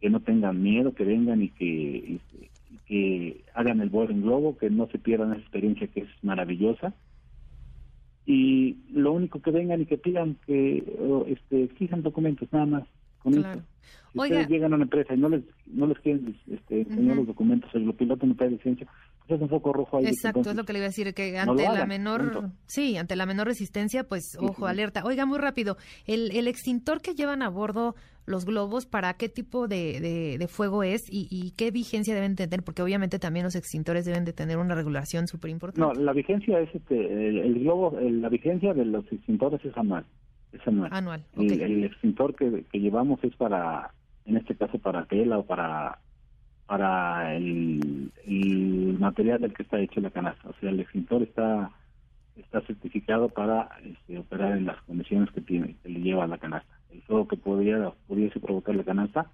que 0.00 0.10
no 0.10 0.20
tengan 0.20 0.62
miedo, 0.62 0.94
que 0.94 1.04
vengan 1.04 1.42
y 1.42 1.48
que, 1.50 2.16
este, 2.16 2.50
que 2.86 3.44
hagan 3.54 3.80
el 3.80 3.90
vuelo 3.90 4.12
en 4.12 4.22
globo, 4.22 4.56
que 4.56 4.70
no 4.70 4.88
se 4.88 4.98
pierdan 4.98 5.32
esa 5.32 5.40
experiencia 5.40 5.86
que 5.88 6.00
es 6.00 6.08
maravillosa. 6.22 6.94
Y 8.26 8.76
lo 8.92 9.12
único 9.12 9.40
que 9.42 9.50
vengan 9.50 9.80
y 9.80 9.86
que 9.86 9.98
pidan 9.98 10.36
que 10.46 10.84
este, 11.26 11.64
exijan 11.64 12.02
documentos, 12.02 12.48
nada 12.52 12.66
más. 12.66 12.84
Con 13.22 13.34
claro. 13.34 13.62
Si 14.12 14.18
ustedes 14.18 14.48
llegan 14.48 14.72
a 14.72 14.76
una 14.76 14.84
empresa 14.84 15.14
y 15.14 15.18
no 15.18 15.28
les, 15.28 15.42
no 15.66 15.86
les 15.86 15.98
quieren 15.98 16.36
este, 16.50 16.80
enseñar 16.80 17.16
los 17.16 17.26
documentos, 17.28 17.70
el 17.74 17.92
piloto 17.94 18.26
no 18.26 18.34
trae 18.34 18.50
licencia, 18.50 18.86
es 19.28 19.40
un 19.40 19.48
foco 19.48 19.72
rojo 19.72 19.98
ahí. 19.98 20.06
Exacto, 20.06 20.50
es 20.50 20.56
lo 20.56 20.64
que 20.64 20.72
le 20.72 20.80
iba 20.80 20.86
a 20.86 20.88
decir, 20.88 21.14
que 21.14 21.38
ante 21.38 21.62
la 21.62 21.86
menor, 21.86 22.50
sí, 22.66 22.96
ante 22.96 23.14
la 23.14 23.26
menor 23.26 23.46
resistencia, 23.46 24.02
pues 24.04 24.36
ojo, 24.40 24.66
alerta. 24.66 25.04
Oiga, 25.04 25.26
muy 25.26 25.38
rápido, 25.38 25.76
el, 26.06 26.36
el 26.36 26.48
extintor 26.48 27.00
que 27.00 27.14
llevan 27.14 27.42
a 27.42 27.48
bordo 27.48 27.94
los 28.30 28.46
globos, 28.46 28.86
¿para 28.86 29.14
qué 29.14 29.28
tipo 29.28 29.68
de, 29.68 30.36
de, 30.38 30.48
fuego 30.48 30.82
es 30.82 31.06
y, 31.10 31.52
qué 31.56 31.70
vigencia 31.70 32.14
deben 32.14 32.36
tener? 32.36 32.62
Porque 32.62 32.82
obviamente 32.82 33.18
también 33.18 33.44
los 33.44 33.56
extintores 33.56 34.04
deben 34.04 34.24
de 34.24 34.32
tener 34.32 34.58
una 34.58 34.74
regulación 34.74 35.26
súper 35.26 35.50
importante. 35.50 35.80
No, 35.80 35.92
la 35.92 36.12
vigencia 36.12 36.60
es, 36.60 36.74
este, 36.74 37.28
el, 37.28 37.60
globo, 37.60 37.98
la 38.00 38.28
vigencia 38.28 38.72
de 38.72 38.84
los 38.84 39.04
extintores 39.12 39.64
es 39.64 39.76
anual. 39.76 40.04
Es 40.52 40.66
anual. 40.66 40.90
Anual, 40.92 41.24
el, 41.36 41.84
extintor 41.84 42.34
que, 42.34 42.64
que 42.72 42.80
llevamos 42.80 43.22
es 43.22 43.34
para, 43.36 43.92
en 44.24 44.36
este 44.36 44.54
caso, 44.54 44.78
para 44.78 45.04
tela 45.06 45.38
o 45.38 45.44
para 45.44 45.98
para 46.70 47.34
el, 47.34 48.12
material 49.00 49.40
del 49.40 49.52
que 49.52 49.64
está 49.64 49.80
hecho 49.80 50.00
la 50.00 50.10
canasta. 50.10 50.50
O 50.50 50.54
sea, 50.60 50.70
el 50.70 50.78
extintor 50.78 51.22
está 51.24 51.72
está 52.36 52.60
certificado 52.60 53.28
para 53.28 53.68
este, 53.84 54.18
operar 54.18 54.56
en 54.56 54.66
las 54.66 54.80
condiciones 54.82 55.28
que 55.32 55.40
tiene 55.40 55.74
que 55.82 55.88
le 55.88 56.00
lleva 56.00 56.24
a 56.24 56.28
la 56.28 56.38
canasta. 56.38 56.79
El 56.92 57.02
fuego 57.02 57.28
que 57.28 57.36
podría 57.36 57.92
pudiese 58.06 58.40
provocar 58.40 58.74
la 58.74 58.84
canasta 58.84 59.30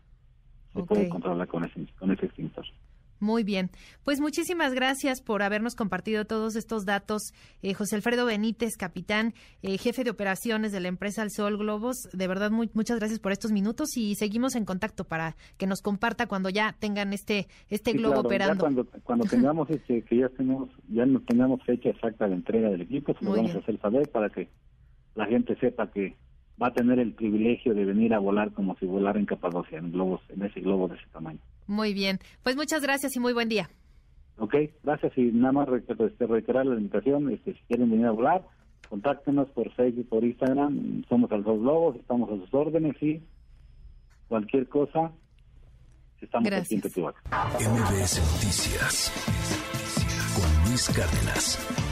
se 0.74 0.82
puede 0.82 1.08
controlar 1.08 1.48
con 1.48 1.64
ese 1.64 1.86
con 1.98 2.10
ese 2.10 2.26
extintor. 2.26 2.66
Muy 3.18 3.44
bien. 3.44 3.70
Pues 4.04 4.20
muchísimas 4.20 4.74
gracias 4.74 5.22
por 5.22 5.42
habernos 5.42 5.74
compartido 5.74 6.26
todos 6.26 6.54
estos 6.54 6.84
datos. 6.84 7.32
Eh, 7.62 7.72
José 7.72 7.96
Alfredo 7.96 8.26
Benítez, 8.26 8.76
capitán, 8.76 9.32
eh, 9.62 9.78
jefe 9.78 10.04
de 10.04 10.10
operaciones 10.10 10.72
de 10.72 10.80
la 10.80 10.88
empresa 10.88 11.22
El 11.22 11.30
Sol 11.30 11.56
Globos. 11.56 11.96
De 12.12 12.28
verdad, 12.28 12.50
muy, 12.50 12.70
muchas 12.74 12.98
gracias 12.98 13.18
por 13.18 13.32
estos 13.32 13.52
minutos 13.52 13.96
y 13.96 14.14
seguimos 14.16 14.54
en 14.54 14.64
contacto 14.64 15.04
para 15.04 15.36
que 15.56 15.66
nos 15.66 15.80
comparta 15.80 16.26
cuando 16.26 16.50
ya 16.50 16.76
tengan 16.78 17.12
este 17.12 17.46
este 17.70 17.92
globo 17.92 18.20
operando. 18.20 18.60
cuando, 18.60 18.86
cuando 19.02 19.24
tengamos 19.24 19.70
este, 19.70 20.02
que 20.02 20.18
ya 20.18 20.28
tenemos, 20.28 20.68
ya 20.88 21.06
no 21.06 21.20
tengamos 21.20 21.62
fecha 21.64 21.88
exacta 21.88 22.28
de 22.28 22.34
entrega 22.34 22.68
del 22.68 22.82
equipo, 22.82 23.14
se 23.18 23.24
lo 23.24 23.32
vamos 23.32 23.54
a 23.54 23.58
hacer 23.58 23.80
saber 23.80 24.10
para 24.10 24.28
que 24.28 24.48
la 25.14 25.26
gente 25.26 25.56
sepa 25.56 25.90
que 25.90 26.16
va 26.60 26.68
a 26.68 26.72
tener 26.72 26.98
el 26.98 27.12
privilegio 27.12 27.74
de 27.74 27.84
venir 27.84 28.14
a 28.14 28.18
volar 28.18 28.52
como 28.52 28.76
si 28.76 28.86
volara 28.86 29.18
en 29.18 29.26
Capadocia, 29.26 29.78
en 29.78 29.92
globos, 29.92 30.20
en 30.28 30.42
ese 30.42 30.60
globo 30.60 30.88
de 30.88 30.96
ese 30.96 31.06
tamaño. 31.12 31.38
Muy 31.66 31.92
bien, 31.92 32.18
pues 32.42 32.56
muchas 32.56 32.82
gracias 32.82 33.16
y 33.16 33.20
muy 33.20 33.32
buen 33.32 33.48
día. 33.48 33.68
Ok, 34.38 34.54
gracias 34.82 35.16
y 35.16 35.22
nada 35.32 35.52
más 35.52 35.68
este, 35.68 36.26
reiterar 36.26 36.66
la 36.66 36.76
invitación, 36.76 37.30
este, 37.30 37.54
si 37.54 37.60
quieren 37.68 37.90
venir 37.90 38.06
a 38.06 38.10
volar, 38.10 38.42
contáctenos 38.88 39.48
por 39.50 39.72
Facebook, 39.72 40.08
por 40.08 40.24
Instagram, 40.24 41.04
somos 41.08 41.30
Alfa 41.32 41.52
Globos, 41.52 41.96
estamos 41.96 42.30
a 42.30 42.36
sus 42.36 42.52
órdenes 42.52 43.02
y 43.02 43.22
cualquier 44.28 44.68
cosa, 44.68 45.12
estamos 46.20 46.50
pendientes 46.50 46.94
de 46.94 47.02
MBS 47.02 48.20
Noticias 48.34 49.12
con 50.34 50.70
Luis 50.70 50.88
Cárdenas. 50.94 51.85